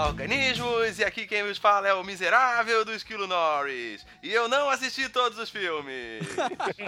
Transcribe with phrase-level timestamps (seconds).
[0.00, 0.98] Olá, organismos!
[0.98, 4.06] E aqui quem vos fala é o miserável do Esquilo Norris.
[4.22, 6.26] E eu não assisti todos os filmes.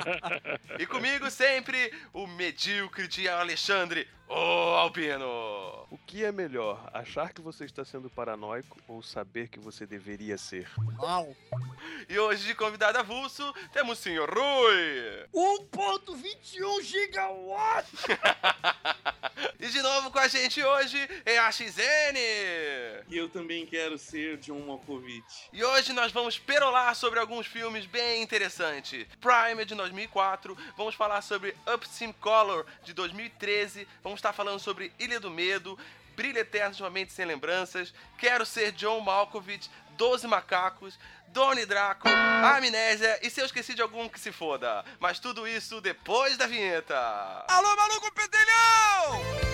[0.81, 5.53] e comigo sempre o medíocre de Alexandre, o Albino.
[5.91, 10.39] O que é melhor, achar que você está sendo paranoico ou saber que você deveria
[10.39, 10.71] ser?
[10.97, 11.37] Mal.
[12.09, 14.31] E hoje de convidado avulso temos o Sr.
[14.35, 15.27] Rui.
[15.35, 18.05] 1.21 gigawatts!
[19.61, 22.17] e de novo com a gente hoje é a XN.
[23.09, 25.51] E eu também quero ser John Malkovich.
[25.53, 29.07] E hoje nós vamos perolar sobre alguns filmes bem interessantes.
[29.21, 35.19] Prime de 2004, vamos falar sobre Upstream Color de 2013, vamos estar falando sobre Ilha
[35.19, 35.77] do Medo,
[36.15, 40.99] Brilho Eterno de uma Mente Sem Lembranças, Quero Ser John Malkovich, Doze Macacos,
[41.29, 44.85] Donnie Draco, Amnésia e se eu esqueci de algum que se foda.
[45.01, 46.97] Mas tudo isso depois da vinheta.
[47.49, 49.53] Alô, maluco pedelhão!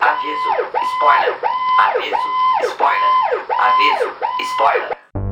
[0.00, 0.50] Aviso,
[0.96, 1.36] spoiler.
[1.78, 2.16] Aviso,
[2.72, 3.12] spoiler.
[3.60, 4.16] Aviso,
[4.54, 5.29] spoiler.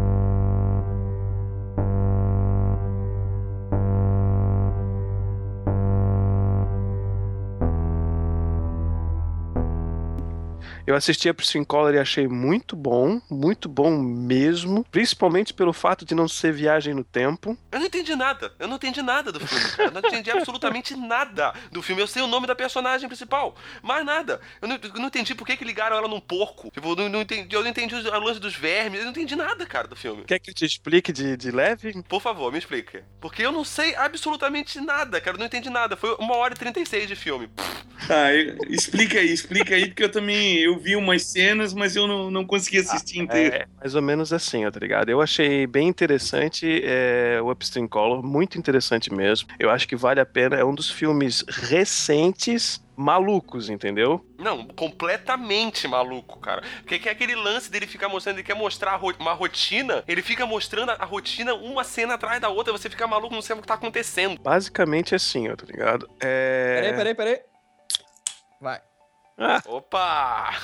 [10.89, 16.03] Eu assisti a Pristine Color e achei muito bom, muito bom mesmo, principalmente pelo fato
[16.03, 17.58] de não ser viagem no tempo.
[17.70, 18.55] Eu não entendi nada.
[18.58, 19.64] Eu não entendi nada do filme.
[19.77, 19.91] cara.
[19.91, 22.00] Eu não entendi absolutamente nada do filme.
[22.00, 24.41] Eu sei o nome da personagem principal, mais nada.
[24.62, 26.70] Eu não, eu não entendi por que, que ligaram ela num porco.
[26.70, 29.00] Tipo, eu não, não entendi, eu não entendi a lance dos vermes.
[29.00, 30.25] Eu não entendi nada, cara, do filme.
[30.25, 32.03] Quer que eu te explique de, de leve?
[32.05, 33.03] Por favor, me explique.
[33.20, 35.36] Porque eu não sei absolutamente nada, cara.
[35.36, 35.98] Eu não entendi nada.
[35.98, 37.50] Foi uma hora e 36 de filme.
[38.09, 42.31] Eu- explica aí, explica aí, porque eu também eu vi umas cenas, mas eu não,
[42.31, 43.55] não consegui assistir inteiro.
[43.57, 45.09] É mais ou menos assim, ó, tá ligado?
[45.11, 49.49] Eu achei bem interessante é, o Upstream Color, muito interessante mesmo.
[49.59, 54.25] Eu acho que vale a pena, é um dos filmes recentes malucos, entendeu?
[54.37, 56.62] Não, completamente maluco, cara.
[56.81, 60.21] Porque que é aquele lance dele ficar mostrando, ele quer mostrar ro- uma rotina, ele
[60.21, 63.60] fica mostrando a, a rotina uma cena atrás da outra, você fica maluco, não sabe
[63.60, 64.41] o que tá acontecendo.
[64.41, 66.09] Basicamente assim, ó, tá ligado?
[66.21, 66.81] É...
[66.81, 67.41] Peraí, peraí, peraí.
[68.60, 68.81] Vai.
[69.66, 70.54] Opa!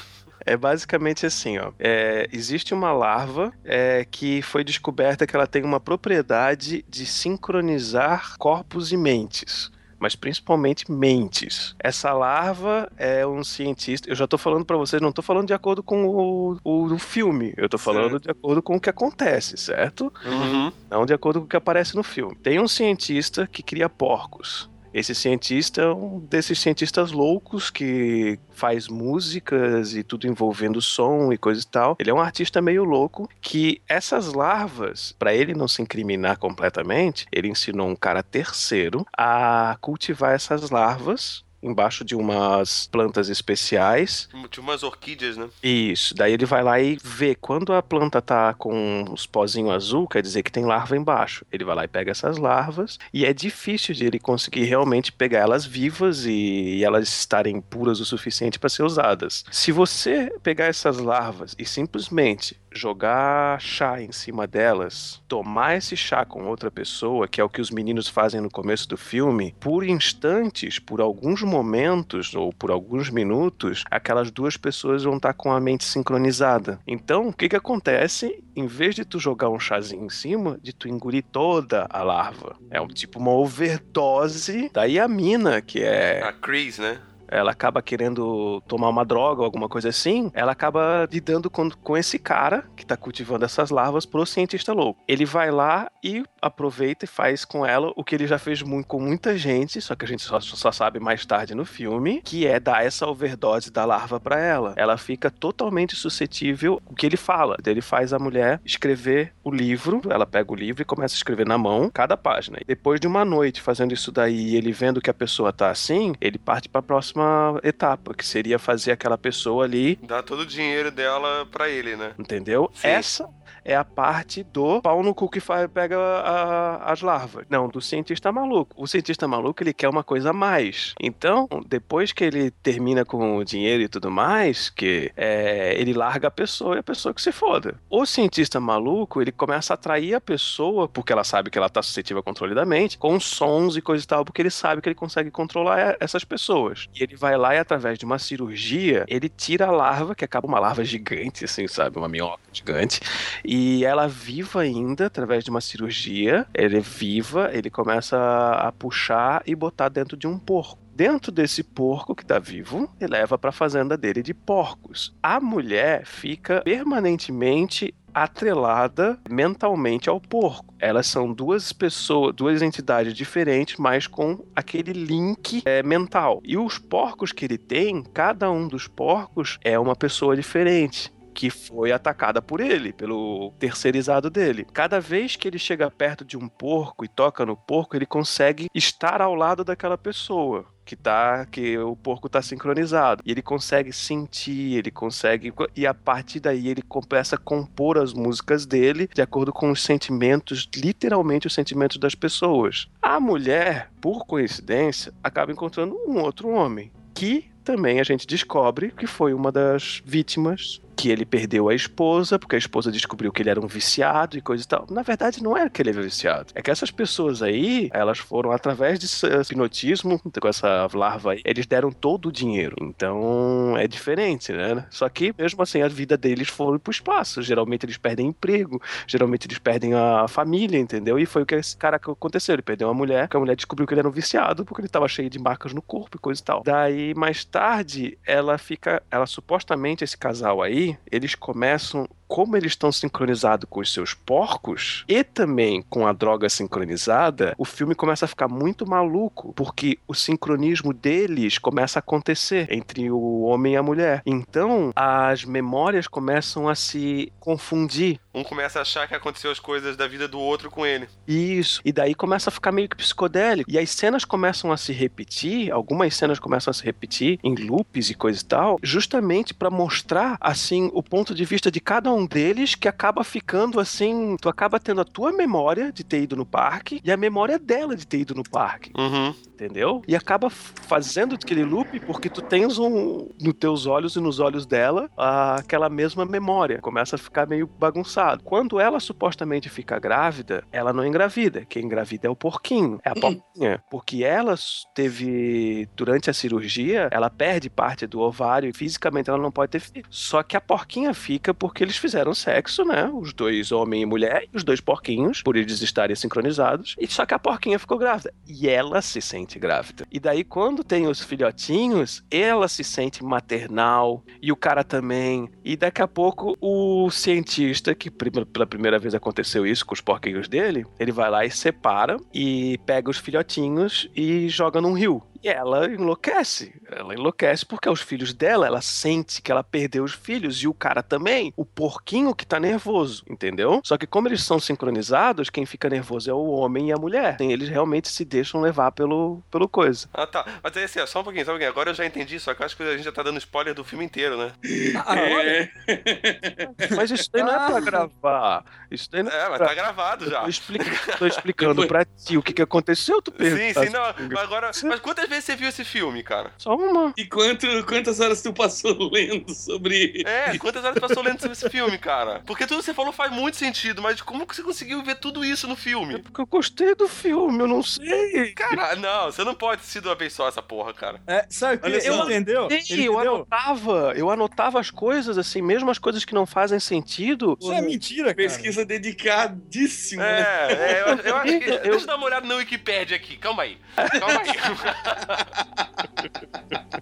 [0.47, 1.73] É basicamente assim, ó.
[1.79, 8.37] É, existe uma larva é, que foi descoberta que ela tem uma propriedade de sincronizar
[8.39, 9.73] corpos e mentes.
[9.99, 11.75] Mas principalmente mentes.
[11.79, 14.11] Essa larva é um cientista.
[14.11, 16.99] Eu já tô falando pra vocês, não tô falando de acordo com o, o, o
[16.99, 17.55] filme.
[17.57, 18.25] Eu tô falando Certo.
[18.25, 20.13] de acordo com o que acontece, certo?
[20.27, 20.71] Uhum.
[20.91, 22.35] Não de acordo com o que aparece no filme.
[22.37, 24.69] Tem um cientista que cria porcos.
[24.95, 31.37] Esse cientista é um desses cientistas loucos que faz músicas e tudo envolvendo som e
[31.37, 31.97] coisa e tal.
[31.99, 37.27] Ele é um artista meio louco que essas larvas, para ele não se incriminar completamente,
[37.33, 44.63] ele ensinou um cara terceiro a cultivar essas larvas embaixo de umas plantas especiais Tinha
[44.63, 45.49] umas orquídeas, né?
[45.63, 50.07] isso, daí ele vai lá e vê quando a planta tá com os pozinhos azul,
[50.07, 51.45] quer dizer que tem larva embaixo.
[51.51, 55.41] Ele vai lá e pega essas larvas e é difícil de ele conseguir realmente pegar
[55.41, 59.45] elas vivas e, e elas estarem puras o suficiente para ser usadas.
[59.51, 66.25] Se você pegar essas larvas e simplesmente jogar chá em cima delas, tomar esse chá
[66.25, 69.85] com outra pessoa, que é o que os meninos fazem no começo do filme, por
[69.85, 75.61] instantes, por alguns momentos ou por alguns minutos, aquelas duas pessoas vão estar com a
[75.61, 76.79] mente sincronizada.
[76.87, 78.43] Então, o que que acontece?
[78.57, 82.57] Em vez de tu jogar um chazinho em cima, de tu engolir toda a larva.
[82.71, 84.71] É um tipo uma overdose.
[84.73, 86.99] Daí a mina, que é A Chris, né?
[87.35, 91.97] Ela acaba querendo tomar uma droga ou alguma coisa assim, ela acaba lidando com, com
[91.97, 95.03] esse cara que tá cultivando essas larvas pro cientista louco.
[95.07, 98.87] Ele vai lá e aproveita e faz com ela o que ele já fez muito
[98.87, 102.47] com muita gente, só que a gente só, só sabe mais tarde no filme, que
[102.47, 104.75] é dar essa overdose da larva pra ela.
[104.77, 107.57] Ela fica totalmente suscetível ao que ele fala.
[107.67, 111.47] Ele faz a mulher escrever o livro, ela pega o livro e começa a escrever
[111.47, 112.59] na mão cada página.
[112.61, 115.71] E depois de uma noite fazendo isso daí e ele vendo que a pessoa tá
[115.71, 120.47] assim, ele parte pra próxima etapa, que seria fazer aquela pessoa ali Dá todo o
[120.47, 122.13] dinheiro dela pra ele, né?
[122.19, 122.71] Entendeu?
[122.75, 122.89] Sim.
[122.89, 123.29] Essa
[123.65, 126.34] é a parte do pau no cu que faz, pega a-
[126.83, 127.47] as larvas.
[127.49, 128.75] Não, do cientista maluco.
[128.77, 130.95] O cientista maluco, ele quer uma coisa a mais.
[131.01, 136.29] Então, depois que ele termina com o dinheiro e tudo mais, que é, ele larga
[136.29, 137.75] a pessoa e a pessoa que se foda.
[137.89, 141.83] O cientista maluco, ele começa a atrair a pessoa, porque ela sabe que ela tá
[141.83, 144.89] suscetível ao controle da mente, com sons e coisa e tal, porque ele sabe que
[144.89, 146.89] ele consegue controlar essas pessoas.
[146.95, 150.47] E ele vai lá e, através de uma cirurgia, ele tira a larva, que acaba
[150.47, 151.99] uma larva gigante, assim, sabe?
[151.99, 153.01] Uma minhoca gigante.
[153.45, 156.24] E ela viva ainda, através de uma cirurgia,
[156.55, 160.85] ele é viva, ele começa a puxar e botar dentro de um porco.
[160.95, 165.13] Dentro desse porco que tá vivo, ele leva pra fazenda dele de porcos.
[165.21, 170.73] A mulher fica permanentemente atrelada mentalmente ao porco.
[170.79, 176.41] Elas são duas pessoas, duas entidades diferentes, mas com aquele link é, mental.
[176.45, 181.51] E os porcos que ele tem, cada um dos porcos é uma pessoa diferente que
[181.51, 184.67] foi atacada por ele, pelo terceirizado dele.
[184.73, 188.69] Cada vez que ele chega perto de um porco e toca no porco, ele consegue
[188.75, 193.23] estar ao lado daquela pessoa que tá que o porco tá sincronizado.
[193.25, 198.13] E ele consegue sentir, ele consegue e a partir daí ele começa a compor as
[198.13, 202.87] músicas dele de acordo com os sentimentos, literalmente os sentimentos das pessoas.
[203.01, 209.07] A mulher, por coincidência, acaba encontrando um outro homem que também a gente descobre que
[209.07, 213.51] foi uma das vítimas que ele perdeu a esposa, porque a esposa descobriu que ele
[213.51, 214.87] era um viciado e coisa e tal.
[214.91, 216.53] Na verdade, não é que ele era viciado.
[216.55, 219.07] É que essas pessoas aí, elas foram através de
[219.41, 222.77] hipnotismo, com essa larva aí, eles deram todo o dinheiro.
[222.81, 224.87] Então, é diferente, né?
[224.91, 227.43] Só que, mesmo assim, a vida deles foi pro espaço.
[227.43, 231.19] Geralmente eles perdem emprego, geralmente eles perdem a família, entendeu?
[231.19, 232.55] E foi o que esse cara aconteceu.
[232.55, 234.89] Ele perdeu uma mulher, que a mulher descobriu que ele era um viciado, porque ele
[234.89, 236.63] tava cheio de marcas no corpo e coisa e tal.
[236.65, 242.91] Daí, mais tarde, ela fica, ela supostamente, esse casal aí, eles começam como eles estão
[242.91, 248.29] sincronizados com os seus porcos e também com a droga sincronizada, o filme começa a
[248.29, 253.83] ficar muito maluco, porque o sincronismo deles começa a acontecer entre o homem e a
[253.83, 254.23] mulher.
[254.27, 258.19] Então, as memórias começam a se confundir.
[258.35, 261.09] Um começa a achar que aconteceu as coisas da vida do outro com ele.
[261.27, 261.81] Isso.
[261.85, 263.71] E daí começa a ficar meio que psicodélico.
[263.71, 268.11] E as cenas começam a se repetir, algumas cenas começam a se repetir em loops
[268.11, 272.14] e coisa e tal, justamente para mostrar assim o ponto de vista de cada um
[272.23, 276.45] deles que acaba ficando assim, tu acaba tendo a tua memória de ter ido no
[276.45, 278.93] parque e a memória dela de ter ido no parque.
[278.95, 279.35] Uhum.
[279.55, 280.03] Entendeu?
[280.09, 284.67] E acaba fazendo aquele loop porque tu tens um nos teus olhos e nos olhos
[284.67, 286.81] dela aquela mesma memória.
[286.81, 288.43] Começa a ficar meio bagunçado.
[288.43, 291.65] Quando ela supostamente fica grávida, ela não engravida.
[291.65, 293.83] Quem engravida é o porquinho, é a porquinha.
[293.89, 294.57] Porque ela
[294.93, 299.81] teve, durante a cirurgia, ela perde parte do ovário e fisicamente ela não pode ter
[299.81, 300.05] filho.
[300.11, 303.09] Só que a porquinha fica porque eles fizeram sexo, né?
[303.13, 306.97] Os dois, homem e mulher, os dois porquinhos, por eles estarem sincronizados.
[306.99, 308.35] E só que a porquinha ficou grávida.
[308.47, 310.07] E ela se sente grávida.
[310.11, 314.23] E daí, quando tem os filhotinhos, ela se sente maternal.
[314.41, 315.49] E o cara também.
[315.65, 320.49] E daqui a pouco, o cientista, que pela primeira vez aconteceu isso com os porquinhos
[320.49, 325.23] dele, ele vai lá e separa e pega os filhotinhos e joga num rio.
[325.45, 326.75] E ela enlouquece.
[326.91, 330.73] Ela enlouquece porque os filhos dela, ela sente que ela perdeu os filhos e o
[330.73, 331.53] cara também.
[331.55, 333.83] O porquinho que tá nervoso, entendeu?
[333.85, 337.37] Só que como eles são sincronizados, quem fica nervoso é o homem e a mulher.
[337.41, 340.09] Eles realmente se deixam levar pelo, pelo coisa.
[340.15, 340.47] Ah, tá.
[340.63, 341.71] Mas aí, assim, ó, só um pouquinho, só um pouquinho.
[341.71, 343.75] Agora eu já entendi, só que eu acho que a gente já tá dando spoiler
[343.75, 344.53] do filme inteiro, né?
[345.05, 345.71] Ah, olha.
[346.97, 348.65] Mas isso daí não é pra gravar.
[348.91, 349.67] Isso daí não É, mas pra...
[349.69, 350.41] tá gravado já.
[350.43, 351.17] Tô, explica...
[351.19, 353.85] Tô explicando pra ti o que, que aconteceu, tu Sim, pergunta.
[353.85, 354.03] sim, não.
[354.33, 354.71] Mas agora.
[354.85, 356.53] Mas quantas vezes você viu esse filme, cara?
[356.59, 357.13] Só uma.
[357.17, 360.23] E quanto, quantas horas tu passou lendo sobre.
[360.27, 362.43] É, quantas horas passou lendo sobre esse filme, cara?
[362.47, 365.45] Porque tudo que você falou faz muito sentido, mas como que você conseguiu ver tudo
[365.45, 366.19] isso no filme?
[366.21, 368.53] Porque eu gostei do filme, eu não sei.
[368.55, 371.21] Cara, não, você não pode ter sido uma vez só essa porra, cara.
[371.27, 372.25] É, sabe o que Olha só.
[372.25, 372.69] entendeu?
[372.71, 373.35] Sim, Ele eu entendeu?
[373.37, 377.57] anotava, eu anotava as coisas assim, mesmo as coisas que não fazem sentido.
[377.61, 378.37] Isso é mentira, cara.
[378.37, 380.25] Pesquisa dedicadíssima.
[380.25, 381.71] É, é eu, eu acho que.
[381.71, 383.79] Eu- Deixa eu dar uma olhada na Wikipedia aqui, calma aí.
[383.97, 384.49] Calma aí.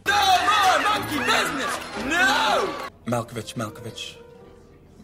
[0.06, 1.72] no more monkey business!
[2.06, 2.68] No!
[3.06, 4.21] Malkovich, Malkovich.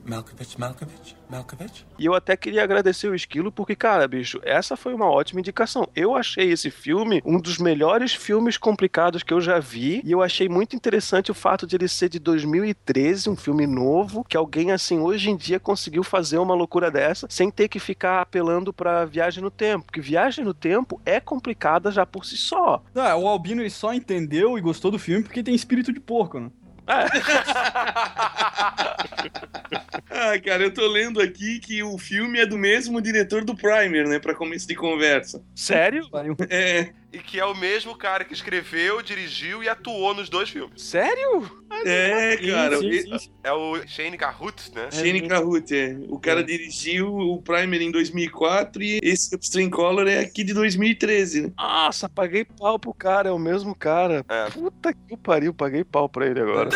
[0.08, 1.86] Malkovich, Malkovich, Malkovich.
[1.98, 5.86] E eu até queria agradecer o Esquilo, porque, cara, bicho, essa foi uma ótima indicação.
[5.94, 10.00] Eu achei esse filme um dos melhores filmes complicados que eu já vi.
[10.02, 14.24] E eu achei muito interessante o fato de ele ser de 2013, um filme novo,
[14.24, 18.22] que alguém, assim, hoje em dia conseguiu fazer uma loucura dessa, sem ter que ficar
[18.22, 19.86] apelando pra viagem no tempo.
[19.86, 22.82] Porque viagem no tempo é complicada já por si só.
[22.94, 26.40] Tá, o Albino ele só entendeu e gostou do filme porque tem espírito de porco,
[26.40, 26.50] né?
[30.10, 34.08] Ah, cara, eu tô lendo aqui que o filme é do mesmo diretor do Primer,
[34.08, 34.18] né?
[34.18, 35.40] Pra começo de conversa.
[35.54, 36.08] Sério?
[36.50, 40.82] É, E que é o mesmo cara que escreveu, dirigiu e atuou nos dois filmes.
[40.82, 41.50] Sério?
[41.86, 42.78] é, cara.
[42.78, 43.30] sim, sim, sim.
[43.42, 44.90] É o Shane Carruth, né?
[44.90, 45.96] Shane Carruth, é.
[46.08, 51.42] O cara dirigiu o Primer em 2004 e esse Upstream Color é aqui de 2013,
[51.42, 51.52] né?
[51.56, 54.22] Nossa, paguei pau pro cara, é o mesmo cara.
[54.28, 54.50] É.
[54.50, 56.68] Puta que pariu, paguei pau pra ele agora.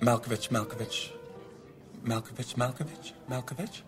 [0.00, 1.14] Malkovich, Malkovich.
[2.02, 3.87] Malkovich, Malkovich, Malkovich.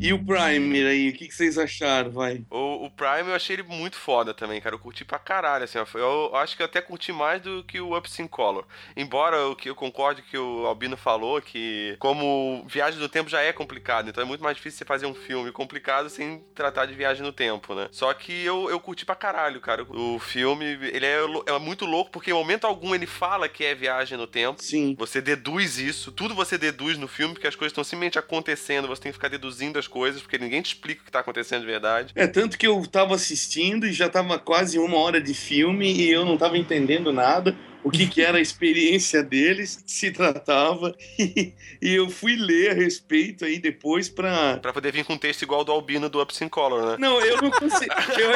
[0.00, 2.44] E o Primer aí, o que, que vocês acharam, vai?
[2.50, 4.76] O, o Prime eu achei ele muito foda também, cara.
[4.76, 5.84] Eu curti pra caralho, assim.
[5.86, 8.64] Foi- Eu, acho que eu até curti mais do que o Ups in Color.
[8.96, 13.40] Embora o que eu concorde que o Albino falou, que como viagem no tempo já
[13.40, 16.94] é complicado, então é muito mais difícil você fazer um filme complicado sem tratar de
[16.94, 17.88] viagem no tempo, né?
[17.90, 19.82] Só que eu, eu curti pra caralho, cara.
[19.82, 23.74] O filme, ele é, é muito louco, porque em momento algum ele fala que é
[23.74, 24.62] viagem no tempo.
[24.62, 24.94] Sim.
[24.96, 29.02] Você deduz isso, tudo você deduz no filme, porque as coisas estão simplesmente acontecendo, você
[29.02, 31.66] tem que ficar deduzindo as coisas, porque ninguém te explica o que tá acontecendo de
[31.66, 32.12] verdade.
[32.14, 36.10] É, tanto que eu tava assistindo e já tava quase uma hora de filme e
[36.10, 41.54] eu não tava entendendo nada, o que que era a experiência deles, se tratava, e,
[41.80, 44.58] e eu fui ler a respeito aí depois pra...
[44.58, 46.96] Pra poder vir com um texto igual ao do Albino do Ups in Color, né?
[46.98, 47.94] Não, eu não consegui...
[48.18, 48.30] Eu...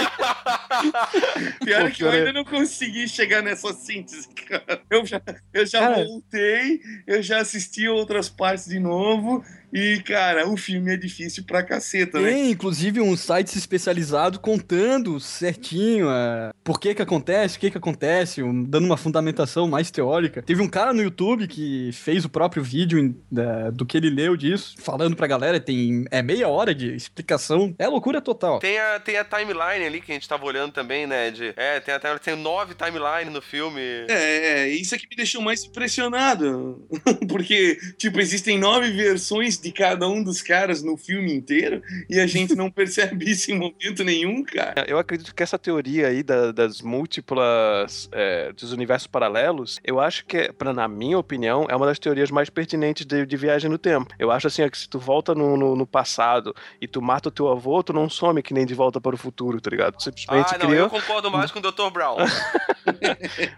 [1.64, 4.82] Pior Pô, que eu ainda não consegui chegar nessa síntese, cara.
[4.88, 5.20] Eu já,
[5.52, 10.96] eu já voltei, eu já assisti outras partes de novo e, cara, o filme é
[10.96, 12.30] difícil pra caceta, né?
[12.30, 17.78] Tem, inclusive, um site especializado contando certinho é, por que que acontece, o que que
[17.78, 20.42] acontece, um- dando uma fundamentação mais teórica.
[20.42, 24.10] Teve um cara no YouTube que fez o próprio vídeo em- da- do que ele
[24.10, 27.74] leu disso, falando pra galera, tem é meia hora de explicação.
[27.78, 28.58] É loucura total.
[28.58, 31.30] Tem a, tem a timeline ali que a gente tava olhando também, né?
[31.30, 33.80] De, é, tem, a, timeline- tem nove timelines no filme.
[34.08, 36.86] É, é, isso é que me deixou mais impressionado.
[37.28, 42.26] Porque, tipo, existem nove versões de cada um dos caras no filme inteiro e a
[42.26, 44.84] gente não percebe isso em momento nenhum, cara.
[44.88, 50.24] Eu acredito que essa teoria aí da- das múltiplas é, dos universos paralelos, eu acho
[50.26, 53.70] que, é, pra, na minha opinião, é uma das teorias mais pertinentes de, de viagem
[53.70, 54.12] no tempo.
[54.18, 57.28] Eu acho assim, ó, que se tu volta no, no, no passado e tu mata
[57.28, 59.96] o teu avô, tu não some que nem de volta para o futuro, tá ligado?
[59.96, 60.78] Tu simplesmente Ah, não, cria.
[60.80, 61.90] eu concordo mais com o Dr.
[61.92, 62.16] Brown.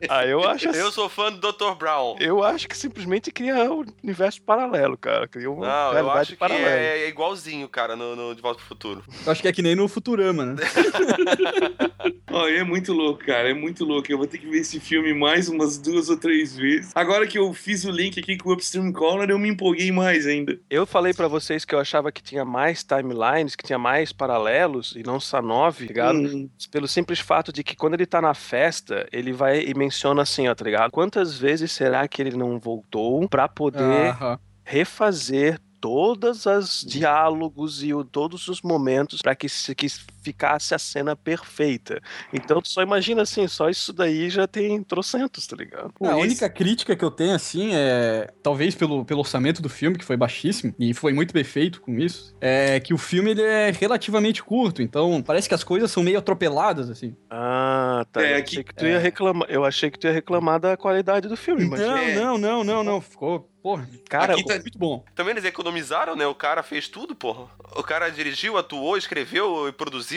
[0.09, 1.75] Ah, eu acho assim- Eu sou fã do Dr.
[1.79, 2.17] Brown.
[2.21, 5.27] Eu acho que simplesmente cria um universo paralelo, cara.
[5.27, 8.59] Cria uma Não, eu realidade acho que é, é igualzinho, cara, no, no De Volta
[8.59, 9.03] pro Futuro.
[9.25, 10.55] Eu acho que é que nem no Futurama, né?
[12.31, 14.11] Ó, é muito louco, cara, é muito louco.
[14.11, 16.91] Eu vou ter que ver esse filme mais umas duas ou três vezes.
[16.95, 20.27] Agora que eu fiz o link aqui com o Upstream Color, eu me empolguei mais
[20.27, 20.59] ainda.
[20.69, 24.95] Eu falei pra vocês que eu achava que tinha mais timelines, que tinha mais paralelos,
[24.97, 26.19] e não só nove, tá ligado?
[26.19, 30.23] Hum, Pelo simples fato de que quando ele tá na festa, ele vai e menciona
[30.23, 30.91] assim, ó, tá ligado?
[30.91, 34.15] Quantas vezes será que ele não voltou pra poder
[34.65, 39.87] refazer todas as diálogos e o- todos os momentos pra que, que
[40.25, 42.01] ficasse a cena perfeita.
[42.33, 45.93] Então tu só imagina assim, só isso daí já tem trocentos, tá ligado?
[46.03, 48.33] É, a única crítica que eu tenho, assim, é.
[48.43, 51.99] Talvez pelo, pelo orçamento do filme, que foi baixíssimo, e foi muito bem feito com
[51.99, 56.03] isso, é que o filme ele é relativamente curto, então parece que as coisas são
[56.03, 57.15] meio atropeladas, assim.
[57.29, 58.25] Ah, tá.
[58.25, 61.29] É, eu, achei que tu ia reclamar, eu achei que tu ia reclamar da qualidade
[61.29, 63.01] do filme, mas Não, é- não, não, não, não.
[63.01, 65.05] Ficou, porra, cara, tá- muito bom.
[65.15, 66.27] Também eles economizaram, né?
[66.27, 67.49] O cara fez tudo, porra.
[67.77, 70.14] O cara dirigiu, atuou, escreveu e produziu.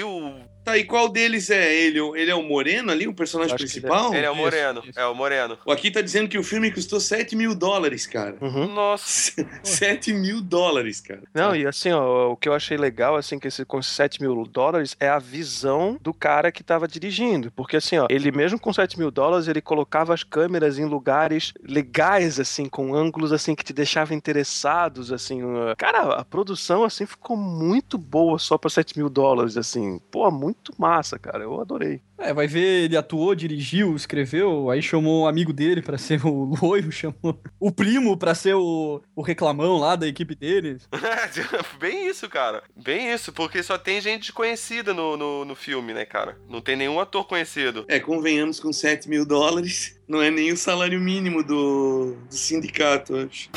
[0.67, 1.97] Tá, e qual deles é ele?
[2.17, 4.13] Ele é o Moreno ali, o personagem Acho principal?
[4.13, 4.83] Ele é o isso, Moreno.
[4.85, 4.99] isso.
[4.99, 5.57] É o Moreno.
[5.65, 8.35] Aqui tá dizendo que o filme custou 7 mil dólares, cara.
[8.41, 8.73] Uhum.
[8.73, 9.31] Nossa.
[9.63, 11.21] 7 mil dólares, cara.
[11.33, 14.21] Não, e assim, ó, o que eu achei legal, assim, que esse, com esses 7
[14.21, 17.49] mil dólares é a visão do cara que tava dirigindo.
[17.51, 21.53] Porque, assim, ó, ele mesmo com 7 mil dólares, ele colocava as câmeras em lugares
[21.63, 25.39] legais, assim, com ângulos, assim, que te deixavam interessados, assim.
[25.77, 29.86] Cara, a produção, assim, ficou muito boa só pra 7 mil dólares, assim.
[30.11, 31.43] Pô, muito massa, cara.
[31.43, 32.01] Eu adorei.
[32.19, 36.45] É, vai ver, ele atuou, dirigiu, escreveu, aí chamou um amigo dele pra ser o
[36.59, 40.77] loiro, chamou o primo pra ser o, o reclamão lá da equipe dele.
[41.79, 42.63] Bem isso, cara.
[42.75, 46.37] Bem isso, porque só tem gente conhecida no, no, no filme, né, cara?
[46.49, 47.85] Não tem nenhum ator conhecido.
[47.87, 49.95] É, convenhamos com 7 mil dólares.
[50.07, 53.49] Não é nem o salário mínimo do, do sindicato, eu acho.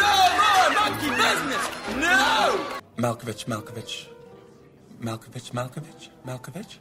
[2.97, 4.11] Malkovich, Malkovich.
[5.01, 6.81] Malkovich, Malkovich, Malkovich.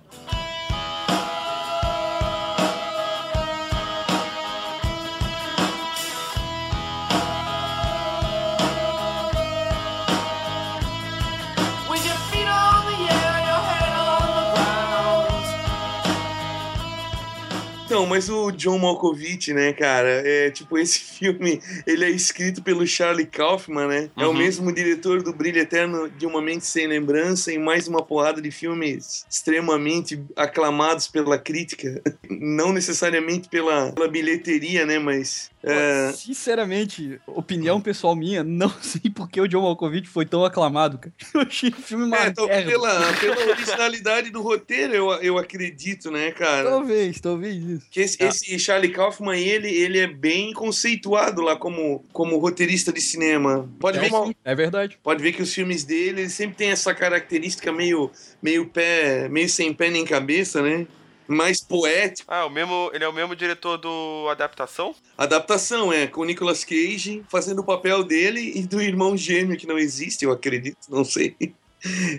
[17.90, 22.86] Então, mas o John Malkovich, né, cara, é tipo, esse filme, ele é escrito pelo
[22.86, 24.10] Charlie Kaufman, né?
[24.16, 24.38] É o Uhum.
[24.38, 28.52] mesmo diretor do Brilho Eterno de Uma Mente Sem Lembrança e mais uma porrada de
[28.52, 32.00] filmes extremamente aclamados pela crítica.
[32.30, 35.50] Não necessariamente pela, pela bilheteria, né, mas...
[35.64, 40.98] é, Sinceramente, opinião pessoal minha, não sei por que o John Malkovich foi tão aclamado,
[40.98, 41.14] cara.
[41.34, 46.12] Eu achei o filme uma É, então, pela, pela originalidade do roteiro, eu, eu acredito,
[46.12, 46.70] né, cara?
[46.70, 47.88] Talvez, talvez isso.
[47.90, 53.02] Que esse, esse Charlie Kaufman, ele, ele é bem conceituado lá como, como roteirista de
[53.02, 53.70] cinema.
[53.80, 55.00] Pode É, ver, sim, é verdade.
[55.02, 58.12] pode ver que os filmes dele ele sempre tem essa característica meio,
[58.42, 60.88] meio pé, meio sem pé nem cabeça, né?
[61.30, 62.32] Mais poético.
[62.34, 64.96] Ah, o mesmo, ele é o mesmo diretor do Adaptação?
[65.16, 69.68] Adaptação, é, com o Nicolas Cage fazendo o papel dele e do irmão gêmeo que
[69.68, 71.36] não existe, eu acredito, não sei.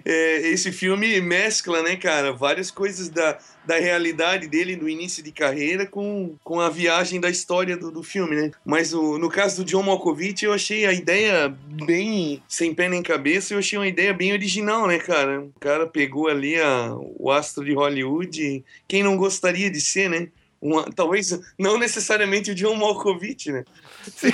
[0.05, 5.33] É, esse filme mescla, né, cara, várias coisas da, da realidade dele no início de
[5.33, 8.51] carreira com, com a viagem da história do, do filme, né?
[8.65, 11.49] Mas o, no caso do John Malkovich, eu achei a ideia
[11.85, 15.43] bem sem pé nem cabeça, eu achei uma ideia bem original, né, cara?
[15.43, 20.29] O cara pegou ali a, o astro de Hollywood, quem não gostaria de ser, né?
[20.63, 23.65] Uma, talvez não necessariamente o John Malkovich, né?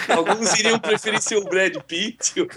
[0.09, 2.49] Alguns iriam preferir ser o Brad Pitt ou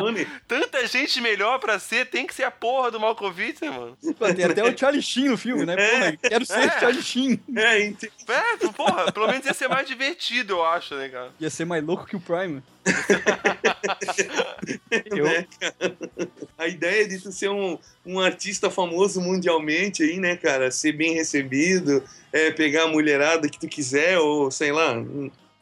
[0.00, 0.26] ou o.
[0.48, 3.96] Tanta gente melhor pra ser, tem que ser a porra do Malkovich, né, mano?
[4.34, 5.76] Tem até o Charlie Sheen no filme, né?
[5.76, 6.80] Porra, quero ser É.
[6.80, 7.40] Charlie Sheen.
[7.56, 11.30] É, ent- É, porra, pelo menos ia ser mais divertido, eu acho, né, cara?
[11.38, 12.62] Ia ser mais louco que o Prime.
[15.14, 15.46] Eu- né?
[16.56, 20.70] A ideia de tu ser um, um artista famoso mundialmente aí, né, cara?
[20.70, 25.02] Ser bem recebido, é, pegar a mulherada que tu quiser, ou sei lá.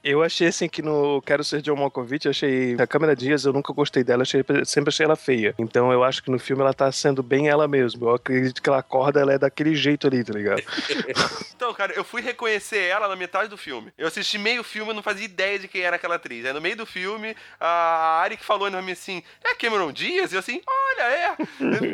[0.04, 2.74] Eu achei assim que no Quero Ser John Malkovich, eu achei.
[2.78, 5.54] A Câmera Dias, eu nunca gostei dela, achei, sempre achei ela feia.
[5.58, 8.08] Então eu acho que no filme ela tá sendo bem ela mesma.
[8.08, 10.62] Eu acredito que ela acorda, ela é daquele jeito ali, tá ligado?
[11.62, 13.92] Então, cara, eu fui reconhecer ela na metade do filme.
[13.96, 16.44] Eu assisti meio filme e não fazia ideia de quem era aquela atriz.
[16.44, 20.32] Aí no meio do filme, a Ari que falou pra mim assim, é Cameron Diaz?
[20.32, 21.36] E eu assim, olha, é.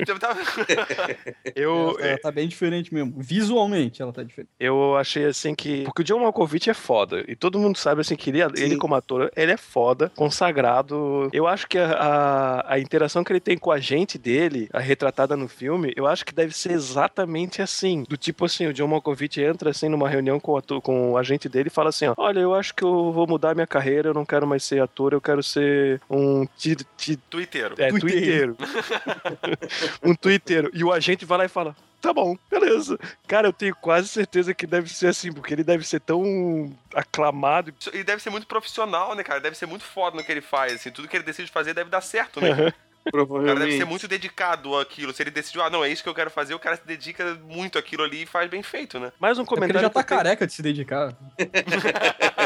[0.08, 0.40] Eu tava...
[1.54, 3.12] Eu, Ela, ela tá bem diferente mesmo.
[3.18, 4.50] Visualmente ela tá diferente.
[4.58, 5.84] eu achei assim que.
[5.84, 7.22] Porque o John Malkovich é foda.
[7.28, 11.28] E todo mundo sabe assim que ele, como ator, ele é foda, consagrado.
[11.32, 14.80] Eu acho que a, a, a interação que ele tem com a gente dele, a
[14.80, 18.04] retratada no filme, eu acho que deve ser exatamente assim.
[18.08, 21.16] Do tipo assim, o John Malkovich entra assim numa reunião com o, ator, com o
[21.16, 24.08] agente dele e fala assim: ó, olha, eu acho que eu vou mudar minha carreira,
[24.10, 26.46] eu não quero mais ser ator, eu quero ser um.
[26.56, 27.72] Ti, ti, Twitter.
[27.78, 28.54] é, Tuiteiro.
[28.54, 28.56] twitteiro.
[30.02, 30.70] um twitteiro.
[30.72, 32.98] E o agente vai lá e fala: tá bom, beleza.
[33.26, 37.72] Cara, eu tenho quase certeza que deve ser assim, porque ele deve ser tão aclamado.
[37.92, 39.40] E deve ser muito profissional, né, cara?
[39.40, 40.90] Deve ser muito foda no que ele faz, assim.
[40.90, 42.72] Tudo que ele decide fazer deve dar certo, né?
[43.12, 45.12] O cara deve ser muito dedicado àquilo.
[45.12, 47.36] Se ele decidiu, ah, não, é isso que eu quero fazer, o cara se dedica
[47.48, 49.12] muito àquilo ali e faz bem feito, né?
[49.18, 49.88] Mais um É porque ele comentário.
[49.88, 51.14] já tá careca de se dedicar.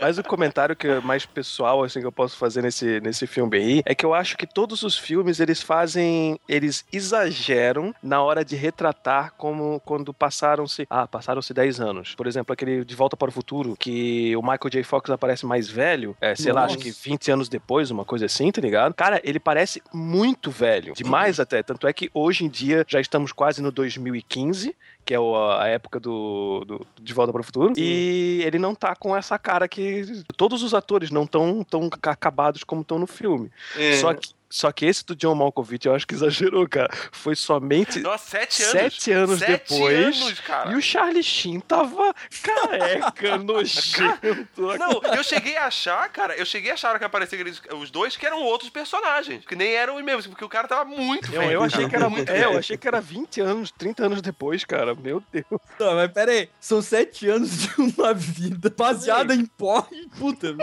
[0.00, 3.56] Mas o comentário que é mais pessoal assim que eu posso fazer nesse, nesse filme
[3.56, 8.44] aí é que eu acho que todos os filmes eles fazem, eles exageram na hora
[8.44, 12.14] de retratar como quando passaram-se, ah, passaram-se 10 anos.
[12.14, 14.82] Por exemplo, aquele De Volta para o Futuro, que o Michael J.
[14.82, 16.74] Fox aparece mais velho, é, sei lá, Nossa.
[16.74, 18.94] acho que 20 anos depois, uma coisa assim, tá ligado?
[18.94, 23.32] Cara, ele parece muito velho, demais até, tanto é que hoje em dia já estamos
[23.32, 27.72] quase no 2015, que é a época do, do De Volta para o Futuro.
[27.76, 30.22] E ele não tá com essa cara que.
[30.36, 33.50] Todos os atores não estão tão acabados como estão no filme.
[33.76, 33.96] É.
[33.96, 36.90] Só, que, só que esse do John Malkovich eu acho que exagerou, cara.
[37.10, 38.00] Foi somente.
[38.00, 38.72] Nossa, sete anos.
[38.72, 40.22] Sete anos Sete depois.
[40.22, 40.72] anos, cara.
[40.72, 44.52] E o Charlie Sheen tava careca, nojento.
[44.78, 48.26] Não, eu cheguei a achar, cara, eu cheguei a achar que aqueles- os dois que
[48.26, 49.44] eram outros personagens.
[49.46, 51.52] Que nem eram os mesmos, porque o cara tava muito Eu, velho.
[51.52, 54.20] eu achei cara, que era muito é, eu achei que era 20 anos, 30 anos
[54.22, 54.94] depois, cara.
[54.94, 55.46] Meu Deus.
[55.80, 56.48] Não, mas pera aí.
[56.60, 60.54] São sete anos de uma vida baseada em pó e puta.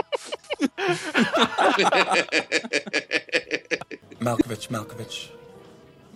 [4.20, 5.32] Malkovich, Malkovich.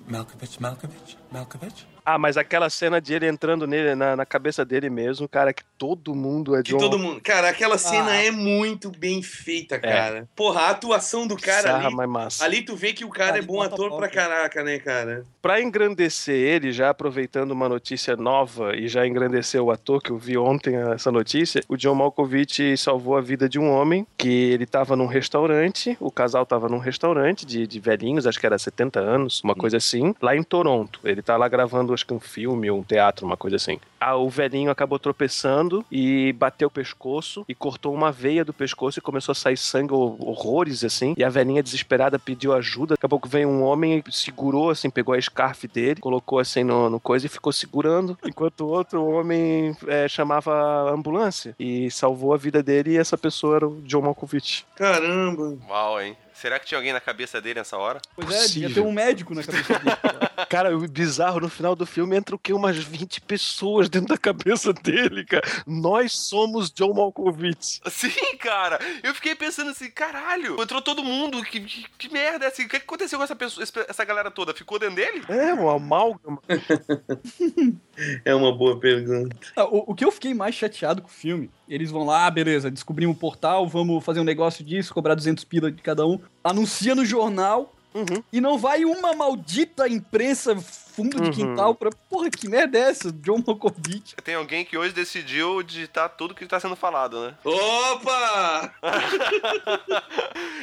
[0.08, 1.93] Malkovich, Malkovich, Malkovich.
[2.06, 5.64] Ah, mas aquela cena de ele entrando nele, na, na cabeça dele mesmo, cara, que
[5.78, 7.22] todo mundo é Que John todo mundo.
[7.22, 8.26] Cara, aquela cena Ah.
[8.26, 10.28] é muito bem feita, cara.
[10.36, 11.96] Porra, a atuação do cara Sarra ali.
[11.96, 12.44] mais massa.
[12.46, 14.30] Ali tu vê que o cara Ali é bom ator pra cara.
[14.34, 15.26] caraca, né, cara?
[15.42, 20.18] Pra engrandecer ele, já aproveitando uma notícia nova e já engrandecer o ator, que eu
[20.18, 24.66] vi ontem essa notícia, o John Malkovich salvou a vida de um homem que ele
[24.66, 29.00] tava num restaurante, o casal tava num restaurante de, de velhinhos, acho que era 70
[29.00, 31.00] anos, uma coisa assim, lá em Toronto.
[31.04, 33.80] Ele tá lá gravando, acho que um filme ou um teatro, uma coisa assim.
[34.00, 39.00] ah, o velhinho acabou tropeçando e bateu o pescoço e cortou uma veia do pescoço
[39.00, 41.14] e começou a sair sangue, hor- horrores assim.
[41.18, 42.96] E a velhinha desesperada pediu ajuda.
[42.96, 46.64] Daqui a pouco veio um homem e segurou assim, pegou a scarf dele, colocou assim
[46.64, 51.90] no, no coisa e ficou segurando, enquanto o outro homem é, chamava a ambulância e
[51.92, 52.92] salvou a vida dele.
[52.92, 54.66] E essa pessoa era o John Malkovich.
[54.76, 55.58] Caramba.
[55.70, 56.16] Uau, hein?
[56.34, 58.02] Será que tinha alguém na cabeça dele nessa hora?
[58.16, 58.74] Pois é, devia Possível.
[58.74, 59.96] ter um médico na cabeça dele.
[60.50, 62.54] Cara, o bizarro no final do filme entra o que?
[62.54, 65.44] Umas 20 pessoas dentro da cabeça dele, cara.
[65.66, 67.82] Nós somos John Malkovich.
[67.90, 68.80] Sim, cara.
[69.02, 71.44] Eu fiquei pensando assim, caralho, entrou todo mundo.
[71.44, 72.66] Que, que, que merda é assim?
[72.66, 74.54] O que aconteceu com essa pessoa, essa galera toda?
[74.54, 75.24] Ficou dentro dele?
[75.28, 76.40] É, um amálgama.
[78.26, 79.36] É uma boa pergunta.
[79.56, 82.70] Ah, o, o que eu fiquei mais chateado com o filme, eles vão lá, beleza,
[82.70, 86.94] descobrimos o portal, vamos fazer um negócio disso, cobrar 200 pila de cada um, anuncia
[86.94, 88.24] no jornal Uhum.
[88.32, 91.32] e não vai uma maldita imprensa fundo de Uhum.
[91.50, 91.90] quintal pra.
[92.10, 93.12] Porra, que merda é essa?
[93.12, 94.16] John Malkovich.
[94.24, 97.36] Tem alguém que hoje decidiu digitar tudo que tá sendo falado, né?
[97.44, 98.74] Opa!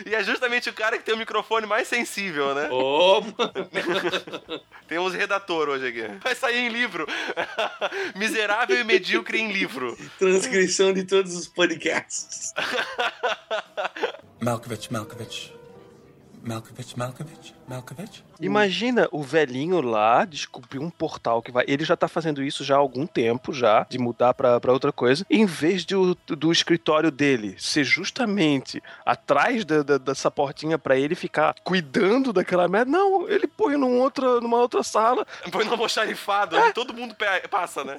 [0.07, 2.69] E é justamente o cara que tem o microfone mais sensível, né?
[2.71, 3.53] Opa!
[4.89, 6.19] Temos redator hoje aqui.
[6.23, 7.07] Vai sair em livro.
[8.17, 9.97] Miserável e medíocre em livro.
[10.19, 12.53] Transcrição de todos os podcasts.
[14.41, 15.53] Malkovich, Malkovich.
[16.43, 18.25] Malkovich, Malkovich, Malkovich.
[18.41, 21.65] Imagina o velhinho lá descobrir um portal que vai.
[21.69, 24.91] Ele já tá fazendo isso já há algum tempo, já, de mudar pra, pra outra
[24.91, 25.25] coisa.
[25.31, 30.97] Em vez de o- do escritório dele ser justamente atrás da, da- dessa portinha pra
[30.97, 32.91] ele ficar cuidando daquela merda.
[32.91, 35.27] Não, ele põe num outra, numa outra sala.
[35.53, 37.15] Põe no almoxarifado, onde todo mundo
[37.51, 37.97] passa, né?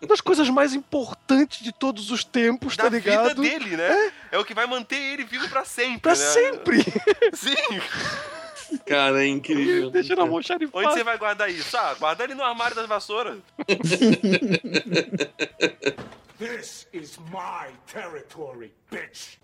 [0.00, 3.42] Uma das coisas mais importantes de todos os tempos, Da tá vida ligado?
[3.42, 4.12] dele, né?
[4.30, 4.38] É.
[4.38, 6.16] o que vai manter ele vivo pra sempre, Pra né?
[6.16, 6.78] sempre!
[7.34, 7.81] Sim.
[8.86, 9.90] Cara, é incrível.
[9.90, 10.86] Deixa na almoxarifado.
[10.86, 11.76] Onde você vai guardar isso?
[11.76, 13.38] Ah, guarda ele no armário das vassouras.
[16.38, 19.38] This is my territory, bitch.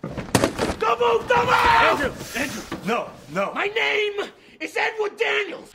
[0.80, 1.52] Double, double!
[1.52, 3.52] Andrew, Andrew, no, no.
[3.54, 5.70] My name is Edward Daniels.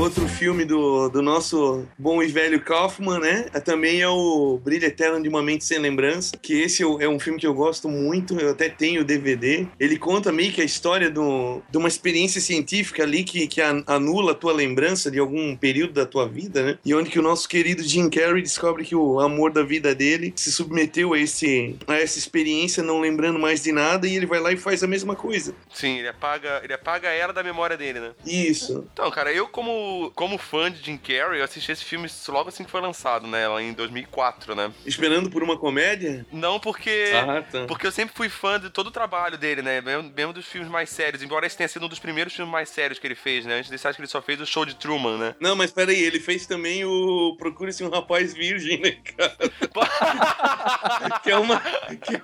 [0.00, 3.46] Outro filme do, do nosso bom e velho Kaufman, né?
[3.52, 7.08] É, Também é o Brilho Eterno de uma Mente Sem Lembrança, que esse é é
[7.08, 9.66] um filme que eu gosto muito, eu até tenho o DVD.
[9.78, 13.84] Ele conta meio que a história do, de uma experiência científica ali que, que an-
[13.86, 16.78] anula a tua lembrança de algum período da tua vida, né?
[16.84, 20.32] E onde que o nosso querido Jim Carrey descobre que o amor da vida dele
[20.34, 24.40] se submeteu a, esse, a essa experiência, não lembrando mais de nada, e ele vai
[24.40, 25.54] lá e faz a mesma coisa.
[25.74, 28.10] Sim, ele apaga, ele apaga ela da memória dele, né?
[28.26, 28.86] Isso.
[28.92, 32.64] Então, cara, eu como, como fã de Jim Carrey, eu assisti esse filme logo assim
[32.64, 33.46] que foi lançado, né?
[33.46, 34.72] Lá em 2004, né?
[34.84, 36.26] Esperando por uma comédia?
[36.32, 37.12] Não porque...
[37.14, 37.66] Ah, tá.
[37.66, 39.80] Porque eu sempre fui fã de todo o trabalho dele, né?
[39.80, 41.22] Mesmo, mesmo dos filmes mais sérios.
[41.22, 43.58] Embora esse tenha sido um dos primeiros filmes mais sérios que ele fez, né?
[43.58, 45.34] Antes desse, acho que ele só fez o show de Truman, né?
[45.40, 49.36] Não, mas peraí, ele fez também o Procure-se um Rapaz Virgem, né, cara?
[51.22, 51.60] que é uma.
[51.60, 52.18] Que,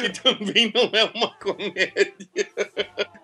[0.00, 2.14] que também não é uma comédia.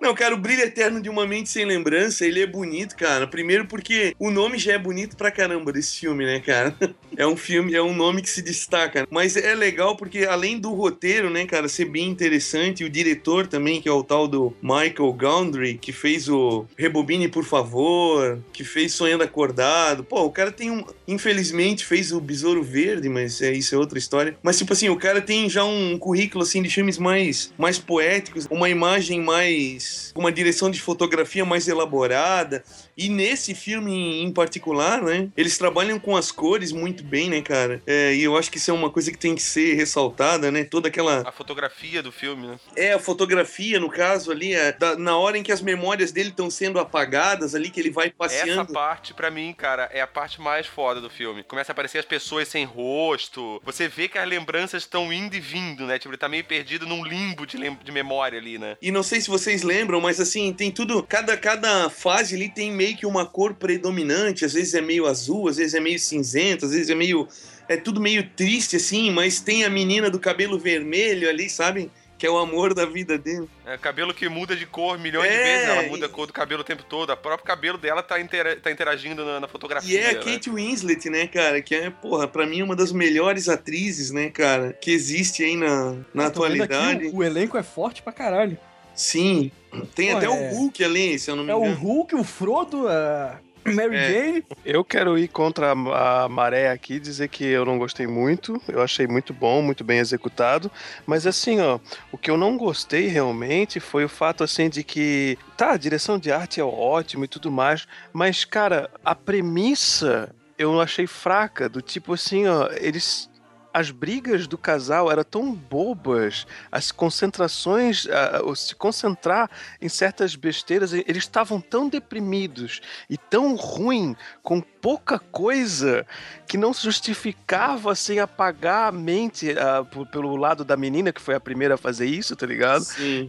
[0.01, 3.27] Não, cara, o Brilho Eterno de uma Mente Sem Lembrança, ele é bonito, cara.
[3.27, 6.75] Primeiro porque o nome já é bonito pra caramba desse filme, né, cara?
[7.17, 9.05] É um filme, é um nome que se destaca.
[9.11, 13.81] Mas é legal porque, além do roteiro, né, cara, ser bem interessante, o diretor também,
[13.81, 18.93] que é o tal do Michael Gondry, que fez o Rebobine, por favor, que fez
[18.93, 20.05] Sonhando Acordado.
[20.05, 20.85] Pô, o cara tem um.
[21.09, 24.39] Infelizmente fez o Besouro Verde, mas é, isso é outra história.
[24.41, 28.47] Mas, tipo assim, o cara tem já um currículo, assim, de filmes mais, mais poéticos,
[28.49, 29.88] uma imagem mais.
[30.15, 32.63] Uma direção de fotografia mais elaborada.
[32.97, 35.29] E nesse filme em- particular, né?
[35.37, 37.83] Eles trabalham com as cores muito bem, né, cara?
[37.87, 40.65] É, e eu acho que isso é uma coisa que tem que ser ressaltada, né?
[40.65, 41.27] Toda aquela.
[41.29, 42.59] A fotografia do filme, né?
[42.77, 46.29] É, a fotografia, no caso, ali, é, da- na hora em que as memórias dele
[46.31, 48.73] estão sendo apagadas, ali, que ele vai Essa passeando.
[48.73, 51.43] parte, pra mim, cara, é a parte mais foda do filme.
[51.43, 53.61] Começa a aparecer as pessoas sem rosto.
[53.65, 55.99] Você vê que as lembranças estão indo e vindo, né?
[55.99, 58.77] Tipo, ele tá meio perdido num limbo de, de memória ali, né?
[58.83, 61.03] E não sei se vocês lembram, mas assim, tem tudo.
[61.03, 64.45] Cada, cada fase ali tem meio que uma cor predominante.
[64.45, 67.29] Às vezes é meio azul, às vezes é meio cinzento, às vezes é meio.
[67.69, 71.91] É tudo meio triste, assim, mas tem a menina do cabelo vermelho ali, sabe?
[72.17, 73.47] Que é o amor da vida dele.
[73.65, 76.27] É, cabelo que muda de cor milhões de É, vezes, ela muda e- a cor
[76.27, 77.13] do cabelo o tempo todo.
[77.13, 80.01] O próprio cabelo dela tá, intera- tá interagindo na, na E fotografia.
[80.01, 80.19] é a né?
[80.19, 81.61] Kate Winslet, né, cara?
[81.63, 84.73] Que é, porra, pra mim uma das melhores atrizes, né, cara?
[84.73, 87.07] Que existe aí na, na vendo aqui, atualidade.
[87.09, 88.59] o, o elenco é forte pra caralho.
[88.99, 89.53] Sim.
[89.95, 91.77] Tem Pô, até é- o Hulk ali, se eu não me É o engano.
[91.77, 94.11] Hulk, o Frodo, a, Mary É.
[94.11, 94.45] Jane?
[94.65, 98.61] Eu quero ir contra a, maré aqui e dizer que eu não gostei muito.
[98.67, 100.71] Eu achei muito bom, muito bem executado.
[101.07, 101.79] Mas assim, ó,
[102.11, 105.39] o que eu não gostei realmente foi o fato assim de que.
[105.57, 107.87] Tá, a direção de arte é ótimo e tudo mais.
[108.13, 111.69] Mas, cara, a premissa eu achei fraca.
[111.69, 113.31] Do tipo assim, ó, eles.
[113.79, 118.07] As brigas do casal eram tão bobas, as concentrações,
[118.45, 119.49] o se concentrar
[119.81, 126.05] em certas besteiras, eles estavam tão deprimidos e tão ruim com pouca coisa
[126.49, 129.47] que não se justificava sem apagar a mente
[129.93, 132.83] p- pelo lado da menina que foi a primeira a fazer isso, tá ligado?
[132.83, 133.29] Sim.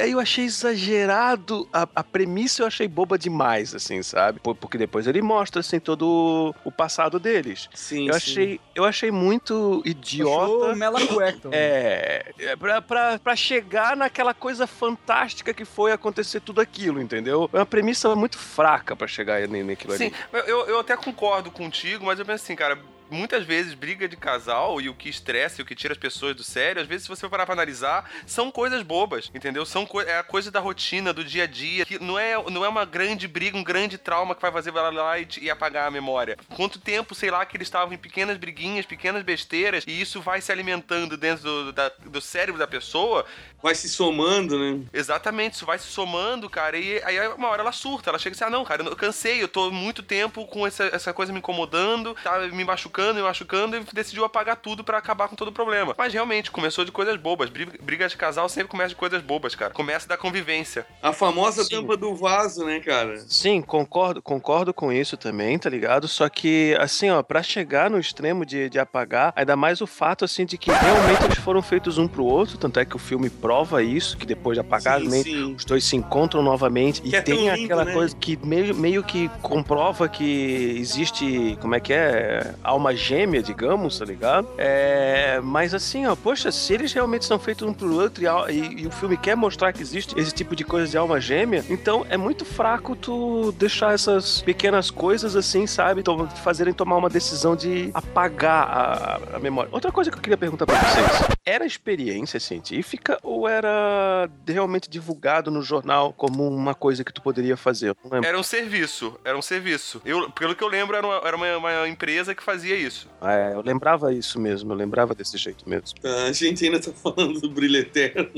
[0.00, 4.40] Aí eu achei exagerado, a, a premissa eu achei boba demais, assim, sabe?
[4.40, 7.68] Por- Porque depois ele mostra, assim, todo o passado deles.
[7.74, 8.16] Sim, Eu sim.
[8.16, 10.74] achei, eu achei muito idiota.
[10.74, 11.48] Mela Cueca.
[11.52, 17.48] É, é pra, pra, pra chegar naquela coisa fantástica que foi acontecer tudo aquilo, entendeu?
[17.52, 20.42] É uma premissa muito fraca pra chegar naquilo Sim, ali.
[20.46, 22.78] eu, eu até concordo contigo, mas eu penso assim, cara.
[23.10, 26.34] Muitas vezes briga de casal e o que estressa e o que tira as pessoas
[26.36, 29.64] do sério, às vezes, se você parar pra analisar, são coisas bobas, entendeu?
[29.66, 32.64] São co é a coisa da rotina, do dia a dia, que não é, não
[32.64, 35.86] é uma grande briga, um grande trauma que vai fazer vai lá e, e apagar
[35.86, 36.36] a memória.
[36.56, 40.40] Quanto tempo, sei lá, que eles estavam em pequenas briguinhas, pequenas besteiras, e isso vai
[40.40, 43.24] se alimentando dentro do, da- do cérebro da pessoa,
[43.62, 44.86] Vai se somando, né?
[44.90, 48.44] Exatamente, isso vai se somando, cara, e aí uma hora ela surta, ela chega assim,
[48.44, 52.16] ah não, cara, eu cansei, eu tô muito tempo com essa, essa coisa me incomodando,
[52.24, 55.94] tá me machucando, me machucando, e decidiu apagar tudo pra acabar com todo o problema.
[55.96, 59.54] Mas realmente, começou de coisas bobas, Bri- briga de casal sempre começa de coisas bobas,
[59.54, 59.72] cara.
[59.72, 60.86] Começa da convivência.
[61.02, 61.70] A famosa Sim.
[61.80, 63.18] tampa do vaso, né, cara?
[63.28, 66.06] Sim, concordo, concordo com isso também, tá ligado?
[66.08, 70.24] Só que, assim, ó, pra chegar no extremo de, de apagar, ainda mais o fato,
[70.24, 73.28] assim, de que realmente eles foram feitos um pro outro, tanto é que o filme
[73.30, 75.54] prova isso, que depois de apagar, sim, meio- sim.
[75.54, 77.92] os dois se encontram novamente e Que é tão tem lindo, aquela né?
[77.92, 83.98] coisa que meio, meio que comprova que existe, como é que é, alma gêmea, digamos,
[83.98, 84.48] tá ligado?
[84.58, 88.82] É, mas assim, ó, poxa, se eles realmente são feitos um pro outro e, e-
[88.82, 92.06] e o filme quer mostrar que existe esse tipo de coisa de alma gêmea, então
[92.08, 97.54] é muito fraco tu deixar essas pequenas coisas assim, sabe, to- fazerem tomar uma decisão
[97.56, 99.70] de apagar a, a memória.
[99.72, 105.50] Outra coisa que eu queria perguntar pra vocês, era experiência científica ou era realmente divulgado
[105.50, 107.94] no jornal como uma coisa que tu poderia fazer?
[108.24, 110.00] Era um serviço, era um serviço.
[110.04, 113.08] Eu, pelo que eu lembro, era, uma, era uma, uma empresa que fazia isso.
[113.22, 115.86] É, eu lembrava isso mesmo, eu lembrava desse jeito mesmo.
[116.28, 118.28] A gente ainda tá falando do brilho eterno.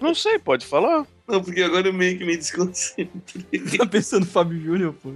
[0.00, 1.06] Não sei, pode falar.
[1.26, 3.08] Não, porque agora eu meio que me desconcentrei.
[3.78, 5.10] Tá pensando no Fábio Júnior, pô.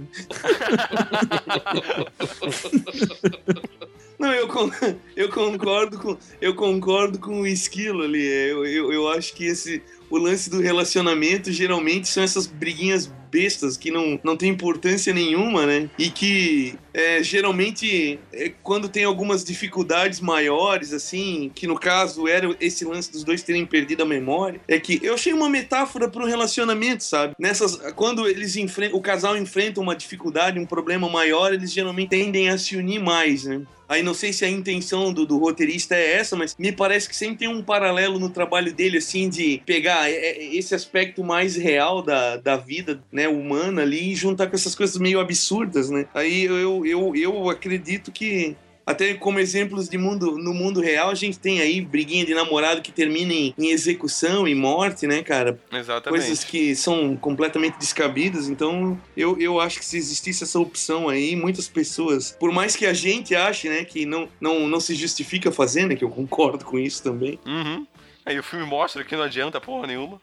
[4.17, 4.71] Não, eu, con-
[5.15, 8.27] eu concordo com eu concordo com o esquilo ali.
[8.27, 13.05] É, Eu, eu, eu acho que esse o lance do relacionamento geralmente são essas briguinhas
[13.31, 15.87] bestas que não, não tem importância nenhuma, né?
[15.99, 22.55] E que é, geralmente é, quando tem algumas dificuldades maiores, assim, que no caso era
[22.59, 26.25] esse lance dos dois terem perdido a memória, é que eu achei uma metáfora para
[26.25, 27.33] relacionamento, sabe?
[27.39, 32.49] Nessas quando eles enfrentam o casal enfrenta uma dificuldade, um problema maior, eles geralmente tendem
[32.49, 33.61] a se unir mais, né?
[33.89, 37.15] Aí não sei se a intenção do, do roteirista é essa, mas me parece que
[37.15, 41.55] sempre tem um paralelo no trabalho dele, assim, de pegar é, é, esse aspecto mais
[41.55, 46.05] real da, da vida, né, humana ali e juntar com essas coisas meio absurdas, né?
[46.13, 48.55] Aí eu, eu acredito que
[48.89, 52.81] até como exemplos de mundo no mundo real, a gente tem aí briguinha de namorado
[52.81, 55.59] que termina em, em execução e morte, né, cara?
[55.71, 56.19] Exatamente.
[56.19, 58.49] coisas que são completamente descabidas.
[58.49, 62.87] Então, eu, eu acho que se existisse essa opção aí, muitas pessoas, por mais que
[62.87, 66.65] a gente ache, né, que não, não, não se justifica fazer, né, que eu concordo
[66.65, 67.85] com isso também, Uhum.
[68.25, 70.21] Aí o filme mostra que não adianta porra nenhuma.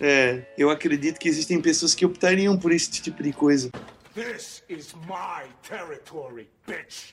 [0.00, 3.70] é, eu acredito que existem pessoas que optariam por esse tipo de coisa.
[4.18, 7.12] This is my territory, bitch.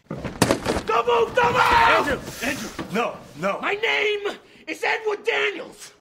[0.88, 1.62] Don't move, don't move!
[1.62, 3.62] Andrew, Andrew, no, no.
[3.62, 5.94] My name is Edward Daniels.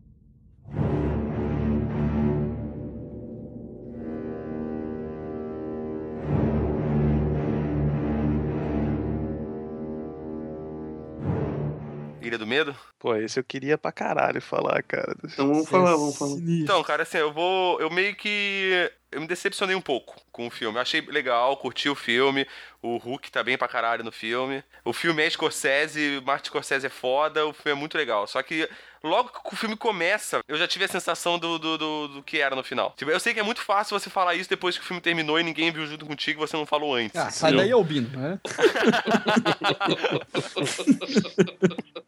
[12.22, 12.74] Ilha do Medo?
[12.98, 15.14] Pô, esse eu queria pra caralho falar, cara.
[15.22, 16.38] Então vamos falar, vamos falar.
[16.38, 17.78] Então, cara, assim, eu vou.
[17.78, 18.90] Eu meio que.
[19.14, 20.76] Eu me decepcionei um pouco com o filme.
[20.76, 22.46] Eu achei legal, curti o filme.
[22.82, 24.62] O Hulk tá bem pra caralho no filme.
[24.84, 28.26] O filme é Scorsese, Martin Scorsese é foda, o filme é muito legal.
[28.26, 28.68] Só que
[29.04, 32.38] logo que o filme começa, eu já tive a sensação do, do, do, do que
[32.38, 32.94] era no final.
[32.96, 35.38] Tipo, eu sei que é muito fácil você falar isso depois que o filme terminou
[35.38, 37.14] e ninguém viu junto contigo e você não falou antes.
[37.14, 38.40] Ah, sai daí, Albino, né?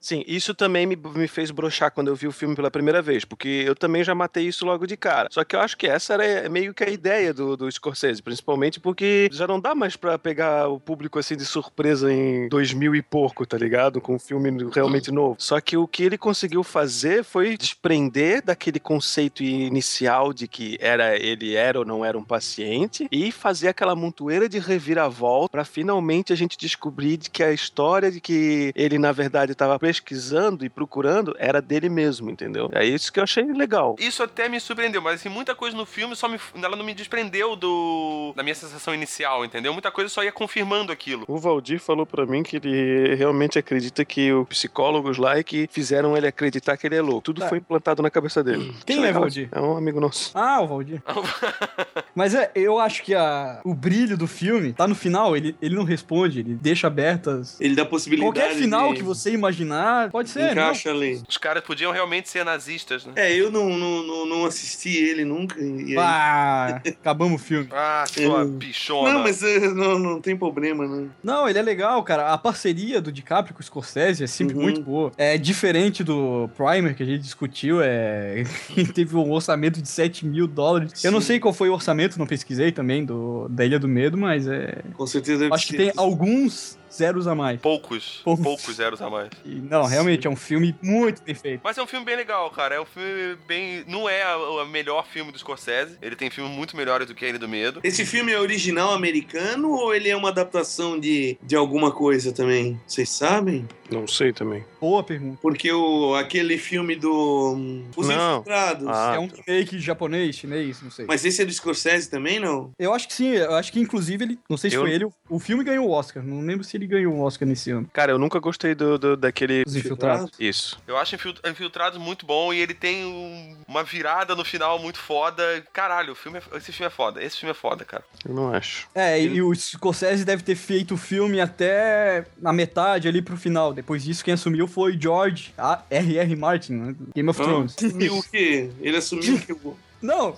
[0.01, 3.25] Sim, isso também me, me fez broxar quando eu vi o filme pela primeira vez,
[3.25, 5.29] porque eu também já matei isso logo de cara.
[5.31, 8.81] Só que eu acho que essa era meio que a ideia do, do Scorsese, principalmente
[8.81, 13.03] porque já não dá mais pra pegar o público assim de surpresa em 2000 e
[13.03, 14.01] pouco, tá ligado?
[14.01, 15.37] Com um filme realmente novo.
[15.39, 16.86] Só que o que ele conseguiu fazer
[17.25, 23.09] foi desprender daquele conceito inicial de que era ele era ou não era um paciente
[23.11, 28.11] e fazer aquela montoeira de reviravolta pra finalmente a gente descobrir de que a história
[28.11, 32.69] de que ele na verdade estava pesquisando e procurando era dele mesmo, entendeu?
[32.73, 33.97] É isso que eu achei legal.
[33.99, 36.95] Isso até me surpreendeu, mas assim, muita coisa no filme só me, ela não me
[36.95, 39.73] desprendeu do da minha sensação inicial, entendeu?
[39.73, 41.25] Muita coisa só ia confirmando aquilo.
[41.29, 45.69] O Valdir falou pra mim que ele realmente acredita que os psicólogos lá é que
[45.71, 47.23] fizeram ele acreditar que ele é louco.
[47.23, 47.49] Tudo Tá.
[47.49, 48.75] foi implantado na cabeça dele.
[48.85, 49.13] Quem Acho é.
[49.13, 49.49] Valdir?
[49.53, 50.31] É um amigo nosso.
[50.35, 51.03] Ah, o Valdir.
[52.15, 55.75] Mas é, eu acho que a, o brilho do filme tá no final, ele, ele
[55.75, 57.61] não responde, ele deixa abertas.
[57.61, 58.33] Ele dá possibilidade.
[58.35, 60.53] Qualquer final de- que você imaginar, pode ser.
[60.53, 61.23] Encaixa ali.
[61.29, 63.13] Os caras podiam realmente ser nazistas, né?
[63.17, 65.61] É, eu não, não, não, não assisti ele nunca.
[65.61, 65.95] E.
[65.99, 67.69] Ah, acabamos o filme.
[67.79, 69.13] Ah, sua Eu- bichona.
[69.13, 71.09] Não, mas é, não, não tem problema, né?
[71.23, 72.33] Não, ele é legal, cara.
[72.33, 74.63] A parceria do DiCaprio com o Scorsese é sempre Uhum.
[74.63, 75.13] muito boa.
[75.17, 78.43] É diferente do Primer que a gente discutiu, é.
[78.93, 81.05] teve um orçamento de 7 mil dólares.
[81.05, 81.27] Eu não Sim.
[81.27, 84.83] sei qual foi o orçamento, não pesquisei também, do, da Ilha do Medo, mas é.
[84.95, 87.61] Com certeza deve Acho que tem alguns zeros a mais.
[87.61, 88.45] Poucos, Poucos.
[88.45, 89.31] poucos zeros a mais.
[89.45, 91.61] E, não, realmente é um filme muito perfeito.
[91.63, 92.75] Mas é um filme bem legal, cara.
[92.77, 93.85] É um filme bem.
[93.87, 95.97] Não é o melhor filme do Scorsese.
[96.03, 97.81] Ele tem filmes muito melhores do que Ele do Medo.
[97.85, 102.81] Esse filme é original americano ou ele é uma adaptação de, de alguma coisa também?
[102.87, 103.67] Vocês sabem?
[103.91, 104.65] Não sei também.
[104.81, 105.39] Boa pergunta.
[105.41, 107.55] Porque o, aquele filme do.
[107.57, 108.41] hum, Os Não.
[108.41, 108.89] Infiltrados.
[108.89, 109.37] Ah, é um tá.
[109.47, 111.05] remake japonês, chinês, não sei.
[111.07, 112.73] Mas esse é do Scorsese também, não?
[112.79, 114.39] Eu acho que sim, eu acho que inclusive ele.
[114.51, 116.23] Não sei se Eu- foi ele, o- o filme ganhou o Oscar.
[116.23, 117.89] Não lembro se ele ganhou o Oscar nesse ano.
[117.93, 119.65] Cara, eu nunca gostei do, do- daquele.
[119.67, 120.31] Os Infiltrados.
[120.39, 120.79] Isso.
[120.87, 124.99] Eu acho Infil- Infiltrados muito bom e ele tem um- uma virada no final muito
[124.99, 125.43] foda.
[125.73, 127.23] Caralho, o filme é- esse filme é foda.
[127.23, 128.05] Esse filme é foda, cara.
[128.27, 128.89] Eu não acho.
[128.95, 133.73] É, e o Scorsese deve ter feito o filme até na metade ali pro final.
[133.73, 136.37] Depois disso, quem assumiu foi George A- R.R.
[136.37, 137.75] Martin, né, Game of Thrones.
[137.77, 138.71] Assumiu o quê?
[138.81, 139.55] Ele assumiu que.
[140.03, 140.37] Não,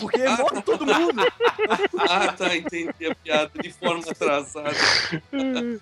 [0.00, 1.22] porque morre todo mundo.
[2.06, 4.70] Ah, tá, entendi a piada de forma atrasada.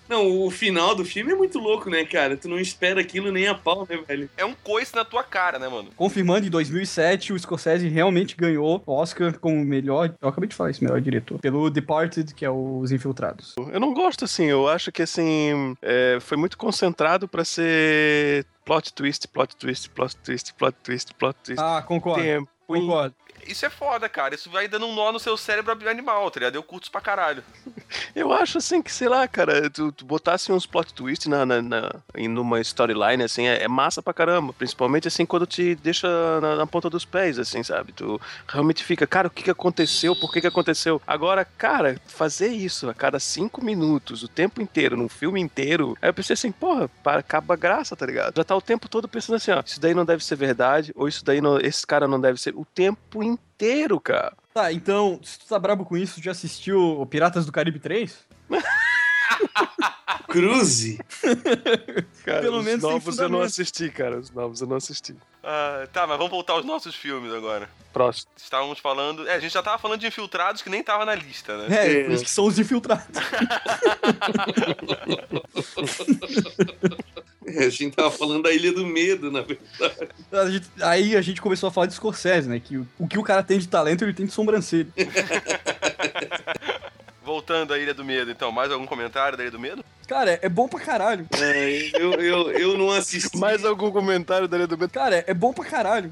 [0.07, 2.37] Não, o final do filme é muito louco, né, cara?
[2.37, 4.29] Tu não espera aquilo nem a pau, né, velho?
[4.37, 5.89] É um coice na tua cara, né, mano?
[5.95, 10.13] Confirmando, em 2007, o Scorsese realmente ganhou o Oscar como melhor...
[10.21, 11.39] Eu acabei de falar isso, melhor diretor.
[11.39, 13.55] Pelo Departed, que é Os Infiltrados.
[13.71, 14.45] Eu não gosto assim.
[14.45, 15.75] Eu acho que assim.
[15.81, 21.35] é, foi muito concentrado pra ser plot twist, plot twist, plot twist, plot twist, plot
[21.43, 21.61] twist.
[21.61, 22.21] Ah, concordo.
[22.23, 22.49] Tempo.
[22.69, 23.15] em- Concordo.
[23.47, 24.35] Isso é foda, cara.
[24.35, 26.55] Isso vai dando um nó no seu cérebro animal, tá ligado?
[26.55, 27.43] Eu curto isso pra caralho.
[28.15, 31.61] Eu acho assim que, sei lá, cara, tu, tu botasse uns plot twist na, na,
[31.61, 31.91] na-
[32.29, 34.53] numa storyline, assim, é, é massa pra caramba.
[34.53, 36.07] Principalmente assim quando te deixa
[36.41, 37.91] na, na ponta dos pés, assim, sabe?
[37.93, 40.15] Tu realmente fica, cara, o que que aconteceu?
[40.15, 41.01] Por que que aconteceu?
[41.05, 46.09] Agora, cara, fazer isso a cada cinco minutos, o tempo inteiro, num filme inteiro, aí
[46.09, 48.35] eu pensei assim, porra, para, acaba a graça, tá ligado?
[48.37, 51.07] Já tá o tempo todo pensando assim, ó, isso daí não deve ser verdade, ou
[51.07, 52.53] isso daí não, esse cara não deve ser.
[52.55, 53.32] O tempo inteiro,
[53.99, 54.35] cara.
[54.53, 58.25] Tá, então, se tu tá brabo com isso, já assistiu o Piratas do Caribe 3?
[60.27, 60.99] Cruze?
[62.25, 64.19] Cara, Pelo os menos novos eu não assisti, cara.
[64.19, 65.15] Os novos eu não assisti.
[65.43, 67.69] Ah, tá, mas vamos voltar aos nossos filmes agora.
[67.91, 68.31] Próximo.
[68.37, 69.27] Estávamos falando.
[69.27, 71.75] É, a gente já tava falando de infiltrados que nem tava na lista, né?
[71.75, 72.03] É, É.
[72.05, 73.05] por isso que são os infiltrados.
[77.45, 80.09] É, a gente tava falando da Ilha do Medo, na verdade.
[80.31, 82.59] A gente- aí a gente começou a falar de Scorsese, né?
[82.59, 84.87] Que o, o que o cara tem de talento, ele tem de sobrancelha.
[87.23, 89.83] Voltando à Ilha do Medo, então, mais algum comentário da Ilha do Medo?
[90.07, 91.25] Cara, é bom pra caralho.
[91.39, 93.37] É, eu, eu, eu não assisti.
[93.37, 94.93] Mais algum comentário da do Beto?
[94.93, 96.11] Cara, é bom pra caralho.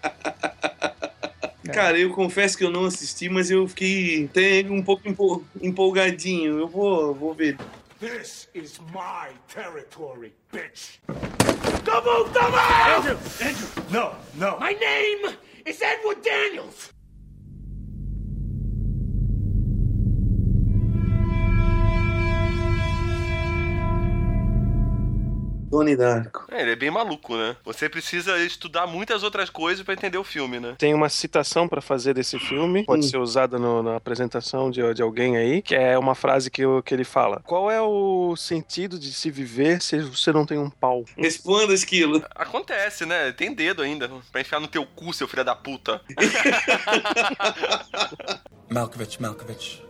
[1.73, 6.59] Cara, eu confesso que eu não assisti, mas eu fiquei até um pouco empol- empolgadinho.
[6.59, 7.57] Eu vou, vou ver.
[7.99, 10.99] This is my territory, bitch.
[11.85, 12.59] Double, double!
[12.97, 13.17] Andrew!
[13.41, 13.69] Andrew!
[13.91, 14.59] No, no.
[14.61, 15.35] My name
[15.65, 16.91] is Edward Daniels!
[25.73, 26.45] Tony Darko.
[26.51, 27.57] É, ele é bem maluco, né?
[27.65, 30.75] Você precisa estudar muitas outras coisas pra entender o filme, né?
[30.79, 33.09] Tem uma citação pra fazer desse filme, pode Hum.
[33.09, 36.83] ser usada no- na apresentação de, de alguém aí, que é uma frase que, o-
[36.83, 40.69] que ele fala: Qual é o sentido de se viver se você não tem um
[40.69, 41.07] pau?
[41.17, 42.23] Responda, Esquilo.
[42.35, 43.33] Acontece, né?
[43.33, 46.03] Tem dedo ainda pra enfiar no teu cu, seu filho da puta.
[48.71, 49.83] Malkovich, Malkovich.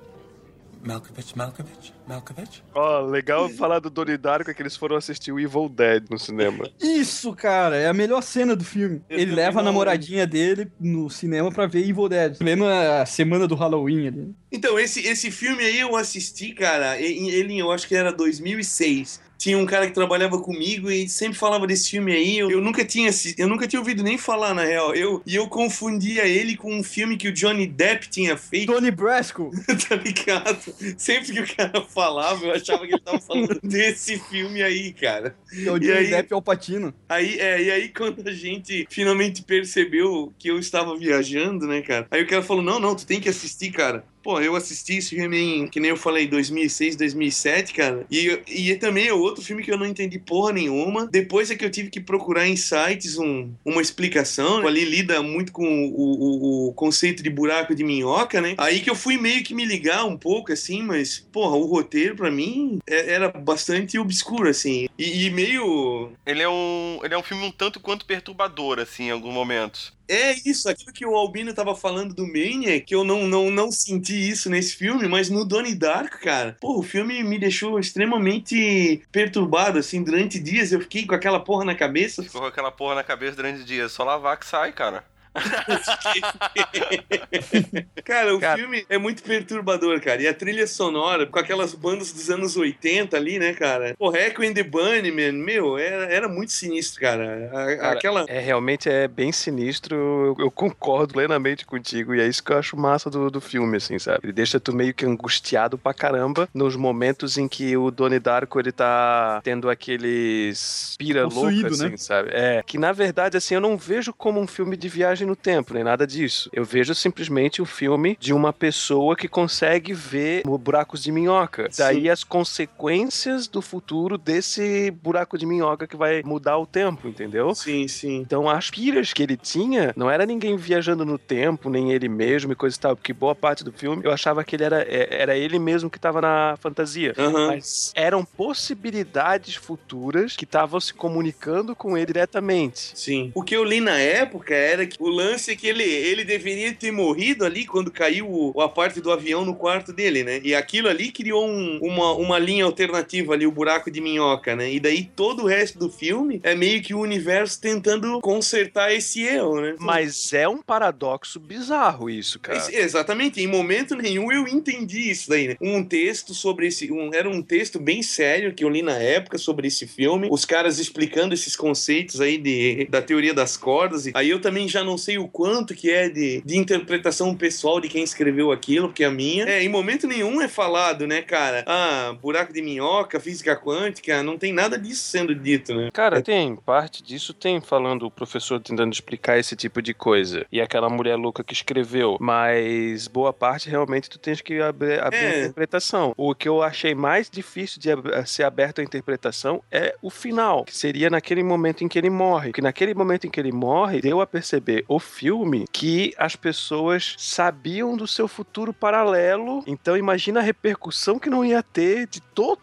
[0.85, 2.63] Malkovich, Malkovich, Malkovich.
[2.75, 6.19] Ó, legal falar do Donnie Darko é que eles foram assistir o Evil Dead no
[6.19, 6.69] cinema.
[6.81, 9.01] Isso, cara, é a melhor cena do filme.
[9.09, 12.37] Eu ele leva a namoradinha dele no cinema pra ver Evil Dead.
[12.37, 14.35] Plena semana do Halloween ali.
[14.51, 19.22] Então, esse, esse filme aí eu assisti, cara, e- ele eu acho que era 2006.
[19.43, 22.39] Tinha um cara que trabalhava comigo e sempre falava desse filme aí.
[22.39, 24.95] Eu, eu nunca tinha eu nunca tinha ouvido nem falar, na real.
[24.95, 28.93] Eu, e eu confundia ele com um filme que o Johnny Depp tinha feito, Tony
[28.93, 29.51] Brasco.
[29.89, 30.61] tá ligado?
[30.97, 35.35] Sempre que o cara falava, eu achava que ele tava falando desse filme aí, cara.
[35.53, 36.11] é o Johnny aí?
[36.11, 36.95] Depp Alpatino.
[37.09, 42.07] Aí, é, e aí quando a gente finalmente percebeu que eu estava viajando, né, cara?
[42.13, 44.05] Aí o cara falou, não, não, tu tem que assistir, cara.
[44.23, 48.07] Pô, eu assisti esse filme em, que nem eu falei, 2006, 2007, cara.
[48.11, 51.07] E, e também é outro filme que eu não entendi porra nenhuma.
[51.07, 54.67] Depois é que eu tive que procurar em sites um, uma explicação.
[54.67, 58.55] Ali lida muito com o, o, o conceito de buraco de minhoca, né?
[58.59, 62.15] Aí que eu fui meio que me ligar um pouco, assim, mas, porra, o roteiro
[62.17, 64.89] pra mim é- era bastante obscuro, assim.
[64.99, 69.05] E, e meio Ele é um, ele é um filme um tanto quanto perturbador, assim,
[69.05, 69.93] em alguns momentos.
[70.13, 73.73] É isso, aquilo que o Albino tava falando do Maniac, que eu não, não, não
[73.73, 79.03] senti isso nesse filme, mas no Donnie Darko, cara, pô, o filme me deixou extremamente
[79.11, 82.23] perturbado, assim, durante dias eu fiquei com aquela porra na cabeça.
[82.23, 83.89] Ficou com aquela porra na cabeça durante o dia.
[83.89, 85.03] Só lavar que sai, cara.
[88.05, 88.59] Cara, o Cara.
[88.59, 93.17] filme é muito perturbador, cara, e a trilha sonora, com aquelas bandas dos anos 80
[93.17, 97.77] ali, né, cara, pô, Echo and the Bunnymen, meu, era, era muito sinistro, cara, A-
[97.77, 98.25] Cara, aquela...
[98.29, 102.59] É, realmente é bem sinistro, eu, eu concordo plenamente contigo, e é isso que eu
[102.59, 104.21] acho massa do, do filme, assim, sabe?
[104.25, 108.59] Ele deixa tu meio que angustiado pra caramba nos momentos em que o Donnie Darko,
[108.61, 111.97] ele tá tendo aqueles pira louca, Possuído, assim, né?
[111.97, 112.31] sabe?
[112.33, 115.75] É, que na verdade, assim, eu não vejo como um filme de viagem no tempo,
[115.75, 116.49] nem nada disso.
[116.53, 121.69] Eu vejo simplesmente um filme de uma pessoa que consegue ver buracos de minhoca.
[121.71, 121.83] Sim.
[121.83, 127.55] Daí as consequências do futuro desse buraco de minhoca que vai mudar o tempo, entendeu?
[127.55, 128.17] Sim, sim.
[128.19, 132.53] Então as piras que ele tinha não era ninguém viajando no tempo, nem ele mesmo
[132.53, 135.09] e coisa e tal, porque boa parte do filme eu achava que ele era, é-
[135.23, 137.15] era ele mesmo que tava na fantasia.
[137.19, 137.49] Aham.
[137.49, 142.93] Mas eram possibilidades futuras que estavam se comunicando com ele diretamente.
[142.95, 143.31] Sim.
[143.35, 146.73] O que eu li na época era que o lance é que ele, ele deveria
[146.73, 150.41] ter morrido ali quando caiu o- a parte do avião no quarto dele, né?
[150.43, 154.73] E aquilo ali criou um- uma, uma linha alternativa ali, o buraco de minhoca, né?
[154.73, 159.23] E daí todo o resto do filme é meio que o universo tentando consertar esse
[159.23, 159.75] erro, né?
[159.79, 162.59] Mas é um paradoxo bizarro isso, cara.
[162.59, 165.57] Esse- exatamente, em momento nenhum eu entendi isso daí, né?
[165.61, 166.91] Um texto sobre esse.
[166.91, 170.29] um- era um texto bem sério que eu li na época sobre esse filme.
[170.31, 174.07] Os caras explicando esses conceitos aí de, da teoria das cordas.
[174.07, 177.81] E aí eu também já não sei o quanto que é de, de interpretação pessoal
[177.81, 179.45] de quem escreveu aquilo, porque a minha.
[179.45, 181.65] É, em momento nenhum é falado, né, cara?
[181.67, 185.91] Ah, buraco de minhoca, física quântica, não tem nada disso sendo dito, né?
[185.93, 190.47] Cara, tem parte disso, tem falando o professor tentando explicar esse tipo de coisa.
[190.53, 192.17] E aquela mulher louca que escreveu.
[192.21, 195.27] Mas boa parte realmente tu tens que abrir, abrir É.
[195.35, 196.15] a interpretação.
[196.17, 200.65] O que eu achei mais difícil de ab- ser aberto à interpretação é o final,
[200.65, 202.49] que seria naquele momento em que ele morre.
[202.51, 207.15] Porque naquele momento em que ele morre, deu a perceber o filme que as pessoas
[207.19, 209.63] sabiam do seu futuro paralelo.
[209.67, 212.61] Então imagina a repercussão que não ia ter de todo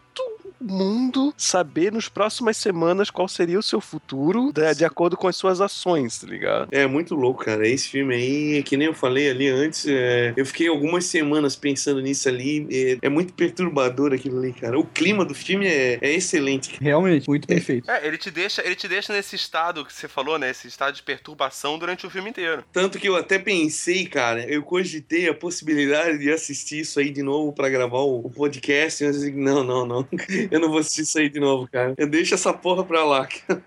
[0.60, 5.36] mundo saber nos próximas semanas qual seria o seu futuro de, de acordo com as
[5.36, 6.68] suas ações, tá ligado?
[6.70, 7.66] É muito louco, cara.
[7.66, 12.00] Esse filme aí, que nem eu falei ali antes, é, eu fiquei algumas semanas pensando
[12.00, 12.66] nisso ali.
[12.70, 14.78] É, é muito perturbador aquilo ali, cara.
[14.78, 16.76] O clima do filme é, é excelente.
[16.80, 17.90] Realmente, muito bem feito.
[17.90, 20.50] É, ele te deixa, ele te deixa nesse estado que você falou, né?
[20.50, 22.64] Esse estado de perturbação durante o filme inteiro.
[22.72, 27.22] Tanto que eu até pensei, cara, eu cogitei a possibilidade de assistir isso aí de
[27.22, 29.04] novo pra gravar o, o podcast.
[29.04, 30.08] Mas eu disse, não, não, não.
[30.50, 31.94] Eu não vou assistir isso aí de novo, cara.
[31.96, 33.26] Eu deixo essa porra pra lá.
[33.26, 33.62] cara.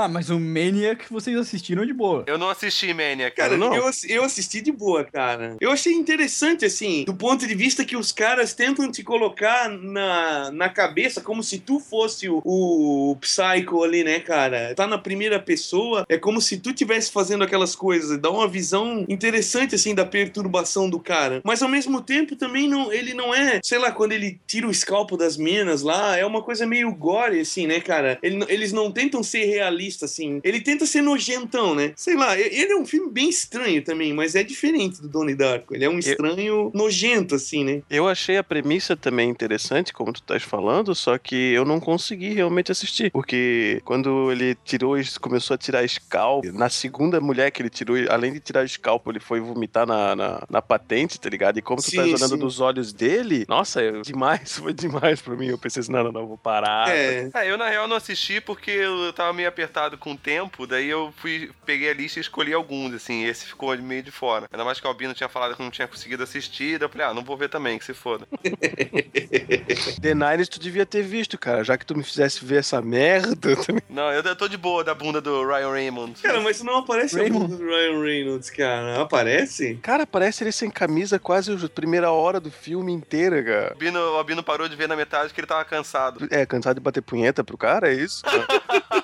[0.00, 2.24] Ah, mas o Maniac vocês assistiram de boa.
[2.26, 3.58] Eu não assisti Mania, cara.
[3.58, 3.74] Não.
[3.74, 5.58] eu, eu assisti de boa, cara.
[5.60, 10.50] Eu achei interessante, assim, do ponto de vista que os caras tentam te colocar na,
[10.52, 14.74] na cabeça como se tu fosse o, o Psycho ali, né, cara?
[14.74, 18.18] Tá na primeira pessoa, é como se tu estivesse fazendo aquelas coisas.
[18.18, 21.42] Dá uma visão interessante, assim, da perturbação do cara.
[21.44, 24.70] Mas ao mesmo tempo também não, ele não é, sei lá, quando ele tira o
[24.70, 28.18] escalpo das minas lá, é uma coisa meio gore, assim, né, cara?
[28.22, 30.40] Ele eles não tentam ser realistas realista, assim.
[30.44, 31.92] Ele tenta ser nojentão, né?
[31.96, 35.74] Sei lá, ele é um filme bem estranho também, mas é diferente do Donnie Darko.
[35.74, 37.82] Ele é um estranho nojento, assim, né?
[37.90, 42.32] Eu achei a premissa também interessante, como tu estás falando, só que eu não consegui
[42.32, 43.10] realmente assistir.
[43.10, 47.96] Porque quando ele tirou, e começou a tirar scalpo, na segunda mulher que ele tirou,
[48.08, 51.58] além de tirar scalpo, ele foi vomitar na, na, na patente, tá ligado?
[51.58, 52.38] E como tu Sim, tá olhando sim.
[52.38, 55.48] dos olhos dele, nossa, é demais, foi demais pra mim.
[55.48, 56.88] Eu pensei assim, não, não, não, vou parar.
[56.90, 57.30] É.
[57.34, 60.88] É, eu na real não assisti porque eu tava meio apertado com o tempo, daí
[60.88, 64.46] eu fui, peguei a lista e escolhi alguns, assim, esse ficou meio de fora.
[64.52, 67.06] Ainda mais que o Albino tinha falado que não tinha conseguido assistir, daí eu falei,
[67.06, 68.26] ah, não vou ver também, que se foda.
[70.00, 73.36] The Nines tu devia ter visto, cara, já que tu me fizesse ver essa merda.
[73.56, 76.20] também- Não, eu, tô de boa da bunda do Ryan Reynolds.
[76.20, 77.46] Cara, mas não aparece a Raymond.
[77.46, 79.00] bunda do Ryan Reynolds, cara.
[79.00, 79.76] Aparece?
[79.82, 83.68] Cara, parece ele sem camisa quase a primeira hora do filme inteira, cara.
[83.70, 86.26] O Albino, o Albino parou de ver na metade que ele tava cansado.
[86.30, 88.22] É, cansado de bater punheta pro cara, é isso?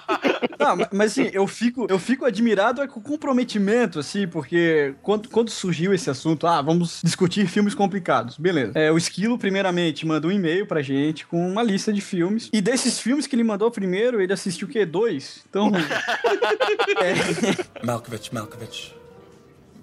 [0.58, 5.28] Ma- mas assim, eu fico, eu fico admirado é com o comprometimento, assim, porque quando,
[5.28, 8.72] quando surgiu esse assunto, ah, vamos discutir filmes complicados, beleza.
[8.74, 12.48] É, o Esquilo, primeiramente, mandou um e-mail pra gente com uma lista de filmes.
[12.52, 14.84] E desses filmes que ele mandou primeiro, ele assistiu o quê?
[14.84, 15.44] Dois?
[15.48, 15.70] Então.
[17.00, 18.94] é, Malkovich, Malkovich.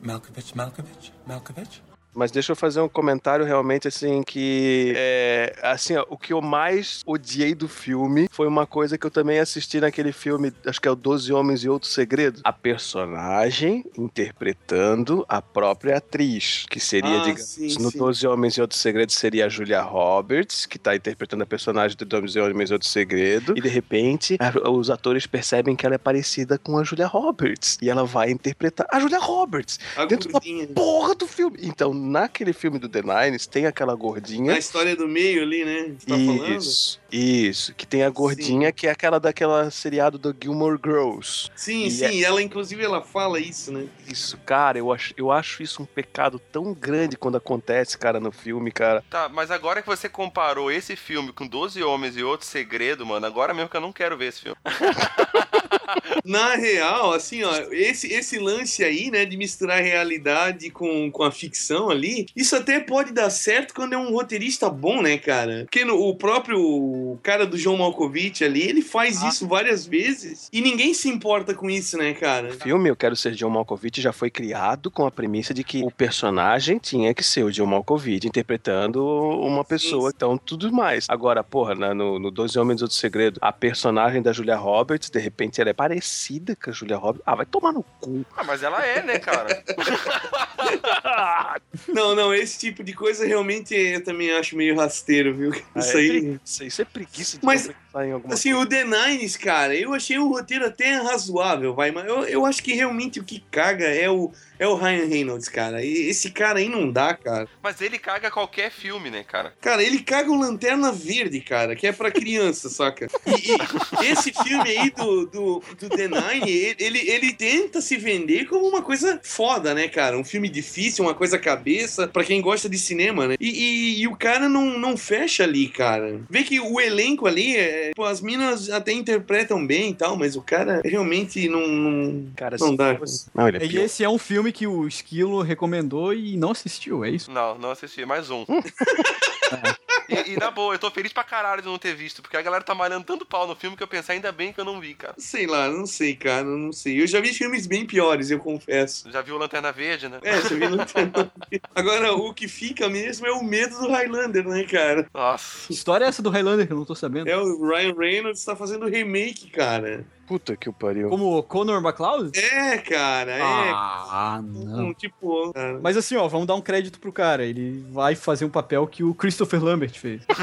[0.02, 1.93] Malkovich, Malkovich, Malkovich.
[2.16, 6.42] Mas deixa eu fazer um comentário realmente assim que é assim, ó, o que eu
[6.42, 10.88] mais odiei do filme foi uma coisa que eu também assisti naquele filme, acho que
[10.88, 17.18] é o Doze Homens e Outro Segredo, a personagem interpretando a própria atriz, que seria,
[17.18, 17.92] Ah, digamos, sim, no.
[17.92, 22.06] Doze Homens e Outro Segredo seria a Julia Roberts, que tá interpretando a personagem do
[22.06, 25.98] Doze Homens e Outro Segredo, e de repente a- os atores percebem que ela é
[26.00, 30.40] parecida com a Julia Roberts, e ela vai interpretar a Julia Roberts A dentro da
[30.74, 31.58] porra do filme.
[31.62, 34.52] Então, naquele filme do The Nines, tem aquela gordinha.
[34.52, 35.96] Na história do meio ali, né?
[35.98, 36.54] Você tá falando?
[36.56, 37.74] Isso, isso.
[37.76, 41.50] Que tem a gordinha, que é aquela daquela seriado do Gilmore Girls.
[41.56, 43.88] Sim, E sim, ela inclusive ela fala isso, né?
[44.08, 48.32] Isso, cara, eu acho, eu acho isso um pecado tão grande quando acontece, cara, no
[48.32, 49.04] filme, cara.
[49.10, 53.26] Tá, mas agora que você comparou esse filme com 12 Homens e Outro Segredo, mano,
[53.26, 54.58] agora mesmo que eu não quero ver esse filme.
[56.26, 61.24] Na real, assim, ó, esse, esse lance aí, né, de misturar a realidade com, com
[61.24, 65.62] a ficção ali, isso até pode dar certo quando é um roteirista bom, né, cara?
[65.66, 70.62] Porque no- o próprio cara do João Malkovich ali, ele faz isso várias vezes e
[70.62, 72.50] ninguém se importa com isso, né, cara?
[72.50, 75.84] O filme Eu Quero Ser John Malkovich já foi criado com a premissa de que
[75.84, 80.16] o personagem tinha que ser o John Malkovich interpretando uma pessoa, Sim.
[80.16, 81.06] então tudo mais.
[81.10, 85.10] Agora, porra, na- no, no Doze Homens e Outro Segredo, a personagem da Julia Roberts,
[85.10, 87.24] de repente ela é parecida com a Julia Roberts.
[87.26, 88.26] Ah, vai tomar no cu.
[88.38, 89.64] Ah, mas ela é, né, cara?
[91.88, 95.52] Não, não, esse tipo de coisa realmente eu também acho meio rasteiro, viu?
[95.76, 96.10] Isso é aí.
[96.10, 100.18] preguiça, isso é preguiça de Mas, em alguma Assim, o The Nines, cara, eu achei
[100.18, 104.10] o roteiro até razoável, vai, mas eu, eu acho que realmente o que caga é
[104.10, 104.32] o,
[104.64, 105.84] é o Ryan Reynolds, cara.
[105.84, 107.48] E esse cara aí não dá, cara.
[107.62, 109.54] Mas ele caga qualquer filme, né, cara?
[109.62, 113.08] Cara, ele caga o Lanterna Verde, cara, que é pra criança, saca?
[113.44, 117.98] E, e esse filme aí do, do, do The Nine, ele- ele, ele tenta se
[117.98, 120.18] vender como uma coisa foda, né, cara?
[120.18, 123.36] Um filme difícil, uma coisa cabeça, pra quem gosta de cinema, né?
[123.40, 126.22] E, e- e o cara não, não fecha ali, cara.
[126.30, 130.36] Vê que o elenco ali, é, pô, as minas até interpretam bem e tal, mas
[130.36, 131.68] o cara realmente não.
[131.68, 132.28] não...
[132.36, 132.96] Cara, Não dá.
[132.96, 133.84] fosse- Não, ele é e pior.
[133.84, 137.32] esse é um filme que o Esquilo recomendou e não assistiu, é isso?
[137.32, 138.46] Não, não assisti, mais um.
[140.10, 142.42] E, e na boa, eu tô feliz pra caralho de não ter visto, porque a
[142.42, 144.80] galera tá malhando tanto pau no filme que eu pensei, ainda bem que eu não
[144.80, 145.14] vi, cara.
[145.18, 147.02] Sei lá, não sei, cara, não sei.
[147.02, 149.10] Eu já vi filmes bem piores, eu confesso.
[149.12, 150.20] Já viu Lanterna Verde, né?
[150.22, 151.62] É, você viu Lanterna Verde.
[151.74, 155.08] Agora, o que fica mesmo é o medo do Highlander, né, cara?
[155.14, 155.68] Nossa.
[155.68, 157.30] Que história é essa do Highlander que eu não tô sabendo?
[157.30, 160.06] É, o Ryan Reynolds tá fazendo remake, cara.
[160.28, 161.10] Puta que o pariu.
[161.10, 162.32] Como o Conor McLeod?
[162.40, 163.42] É, cara, é.
[163.42, 164.88] Ah, não.
[164.88, 165.80] Um tipo, cara.
[165.82, 167.44] Mas assim, ó, vamos dar um crédito pro cara.
[167.46, 170.22] Ele vai fazer um papel que o Christopher Lambert fez.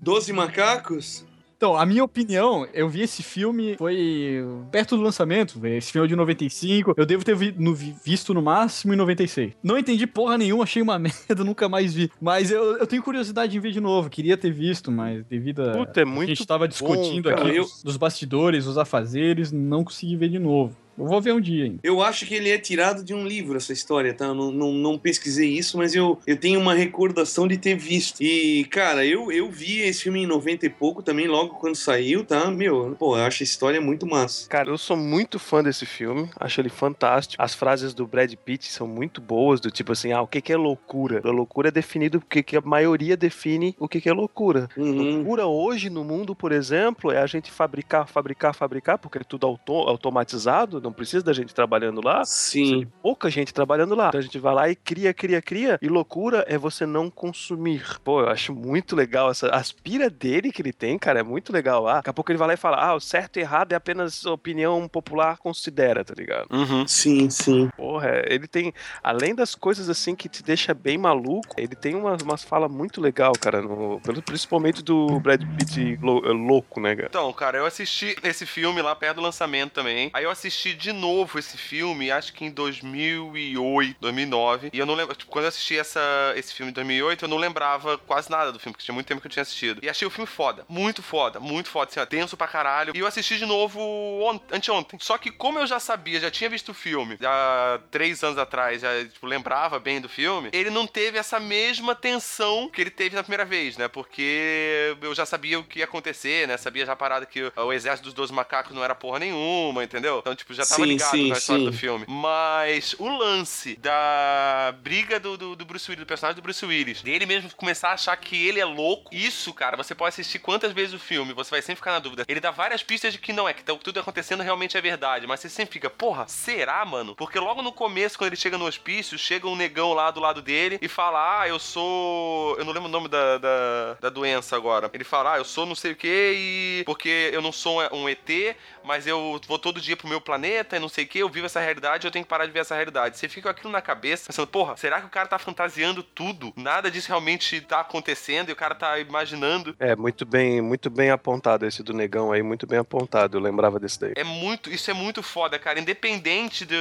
[0.00, 1.25] Doze macacos?
[1.56, 6.08] Então, a minha opinião, eu vi esse filme, foi perto do lançamento, esse filme é
[6.08, 9.52] de 95, eu devo ter vi- no- visto no máximo em 96.
[9.62, 12.10] Não entendi porra nenhuma, achei uma merda, nunca mais vi.
[12.20, 15.72] Mas eu, eu tenho curiosidade em ver de novo, queria ter visto, mas devido a...
[15.72, 19.82] Puta, é a muito gente tava discutindo bom, aqui dos, dos bastidores, os afazeres, não
[19.82, 20.76] consegui ver de novo.
[20.98, 21.78] Eu vou ver um dia ainda.
[21.82, 24.26] Eu acho que ele é tirado de um livro, essa história, tá?
[24.26, 28.20] Eu Não, não, não pesquisei isso, mas eu, eu tenho uma recordação de ter visto.
[28.22, 32.24] E, cara, eu, eu vi esse filme em 90 e pouco também, logo quando saiu,
[32.24, 32.50] tá?
[32.50, 34.48] Meu, pô, eu acho a história muito massa.
[34.48, 37.42] Cara, eu sou muito fã desse filme, acho ele fantástico.
[37.42, 40.52] As frases do Brad Pitt são muito boas, do tipo assim, ah, o que que
[40.52, 41.20] é loucura?
[41.24, 44.68] A loucura é definido porque que a maioria define o que que é loucura.
[44.76, 45.16] Uhum.
[45.16, 49.46] Loucura hoje no mundo, por exemplo, é a gente fabricar, fabricar, fabricar, porque é tudo
[49.46, 52.24] auto- automatizado, não precisa da gente trabalhando lá.
[52.24, 52.80] Sim.
[52.80, 54.08] Tem pouca gente trabalhando lá.
[54.08, 55.78] Então a gente vai lá e cria, cria, cria.
[55.82, 57.84] E loucura é você não consumir.
[58.02, 61.82] Pô, eu acho muito legal essa aspira dele que ele tem, cara, é muito legal
[61.82, 61.96] lá.
[61.96, 64.24] Daqui a pouco ele vai lá e fala: "Ah, o certo e errado é apenas
[64.24, 66.46] opinião popular, considera", tá ligado?
[66.52, 66.86] Uhum.
[66.86, 67.68] Sim, sim.
[67.76, 68.72] Porra, é, ele tem,
[69.02, 73.00] além das coisas assim que te deixa bem maluco, ele tem umas, umas falas muito
[73.00, 77.08] legal, cara, no- pelo- principalmente do Brad Pitt lou- é, louco, né, cara?
[77.08, 80.10] Então, cara, eu assisti esse filme lá perto do lançamento também.
[80.12, 84.70] Aí eu assisti de novo esse filme, acho que em 2008, 2009.
[84.72, 86.00] E eu não lembro, tipo, quando eu assisti essa,
[86.36, 89.20] esse filme em 2008, eu não lembrava quase nada do filme, porque tinha muito tempo
[89.20, 89.80] que eu tinha assistido.
[89.82, 92.92] E achei o filme foda, muito foda, muito foda, assim, ó, tenso pra caralho.
[92.94, 94.98] E eu assisti de novo ont anteontem.
[95.00, 98.82] Só que como eu já sabia, já tinha visto o filme há três anos atrás,
[98.82, 103.16] já, tipo, lembrava bem do filme, ele não teve essa mesma tensão que ele teve
[103.16, 103.88] na primeira vez, né?
[103.88, 106.56] Porque eu já sabia o que ia acontecer, né?
[106.56, 110.18] Sabia já a parada que o, exército dos 12 macacos não era porra nenhuma, entendeu?
[110.18, 111.70] Então, tipo, já tava Sim, ligado sim, na história sim.
[111.70, 112.04] do filme.
[112.08, 117.02] Mas o lance da briga do, do, do Bruce Willis, do personagem do Bruce Willis,
[117.02, 120.72] dele mesmo começar a achar que ele é louco, isso, cara, você pode assistir quantas
[120.72, 122.24] vezes o filme, você vai sempre ficar na dúvida.
[122.26, 125.26] Ele dá várias pistas de que não é, que tá- tudo acontecendo realmente é verdade,
[125.26, 127.14] mas você sempre fica, porra, será, mano?
[127.14, 130.40] Porque logo no começo, quando ele chega no hospício, chega um negão lá do lado
[130.40, 132.56] dele e fala, ah, eu sou...
[132.58, 134.90] Eu não lembro o nome da, da, da doença agora.
[134.92, 136.82] Ele fala, ah, eu sou não sei o que e...
[136.86, 138.56] Porque eu não sou um um ET,
[138.86, 141.46] mas eu vou todo dia pro meu planeta e não sei o que, eu vivo
[141.46, 143.18] essa realidade, eu tenho que parar de ver essa realidade.
[143.18, 146.52] Você fica com aquilo na cabeça, pensando, porra, será que o cara tá fantasiando tudo?
[146.56, 149.74] Nada disso realmente tá acontecendo e o cara tá imaginando.
[149.78, 153.78] É, muito bem, muito bem apontado esse do negão aí, muito bem apontado, eu lembrava
[153.80, 154.12] desse daí.
[154.16, 155.78] É muito, isso é muito foda, cara.
[155.80, 156.76] Independente do,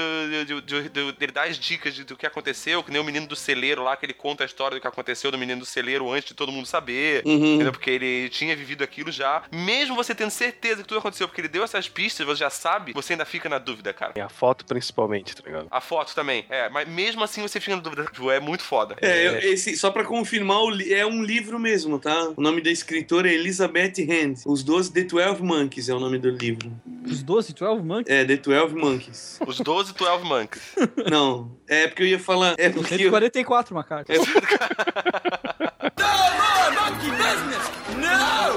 [0.45, 3.27] do, do, do- dele dar as dicas de- do que aconteceu, que nem o menino
[3.27, 6.11] do celeiro lá, que ele conta a história do que aconteceu do menino do celeiro
[6.11, 7.23] antes de todo mundo saber.
[7.25, 7.55] Uhum.
[7.55, 7.71] Entendeu?
[7.71, 9.43] Porque ele tinha vivido aquilo já.
[9.51, 12.91] Mesmo você tendo certeza que tudo aconteceu, porque ele deu essas pistas, você já sabe,
[12.93, 14.11] você ainda fica na dúvida, cara.
[14.17, 15.67] E a foto principalmente, tá ligado?
[15.71, 18.03] A foto também, é, mas mesmo assim você fica na dúvida.
[18.05, 18.95] Tipo, é muito foda.
[19.01, 20.57] É, eu- esse, só pra confirmar,
[20.89, 22.31] é um livro mesmo, tá?
[22.35, 24.41] O nome da escritora é Elizabeth Hand.
[24.45, 26.71] Os 12 The 12 Monkeys é o nome do livro.
[27.05, 28.07] Os 12, 12 Monkeys?
[28.17, 29.39] É, The 12 Monkeys.
[29.47, 30.61] Os 12, 12 Monks.
[31.09, 32.55] Não, é porque eu ia falar.
[32.57, 32.93] É porque.
[32.95, 34.15] eu- 144 macacos.
[34.15, 34.19] É,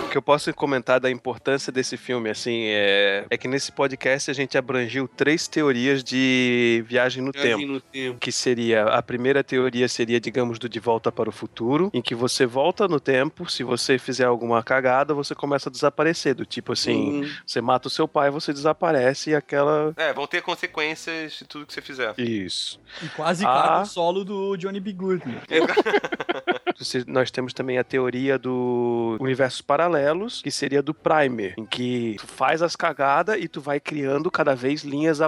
[0.04, 4.30] O que eu posso comentar da importância desse filme, assim, é, é que nesse podcast
[4.30, 7.72] a gente abrangiu três teorias de viagem no Viagem tempo.
[7.72, 8.18] no tempo.
[8.18, 12.14] Que seria, a primeira teoria seria, digamos, do De Volta para o Futuro, em que
[12.14, 16.34] você volta no tempo, se você fizer alguma cagada, você começa a desaparecer.
[16.34, 17.30] Do tipo assim, Uhum.
[17.46, 19.92] você mata o seu pai, você desaparece e aquela.
[19.96, 22.14] É, vão ter consequências de tudo que você fizer.
[22.18, 22.80] Isso.
[23.02, 23.48] E quase Ah.
[23.48, 24.92] caga o solo do Johnny B.
[24.94, 25.22] Good.
[25.28, 25.42] né?
[27.28, 32.26] Nós temos também a teoria do universos paralelos, que seria do Primer, em que tu
[32.26, 35.18] faz as cagadas e tu vai criando cada vez linhas,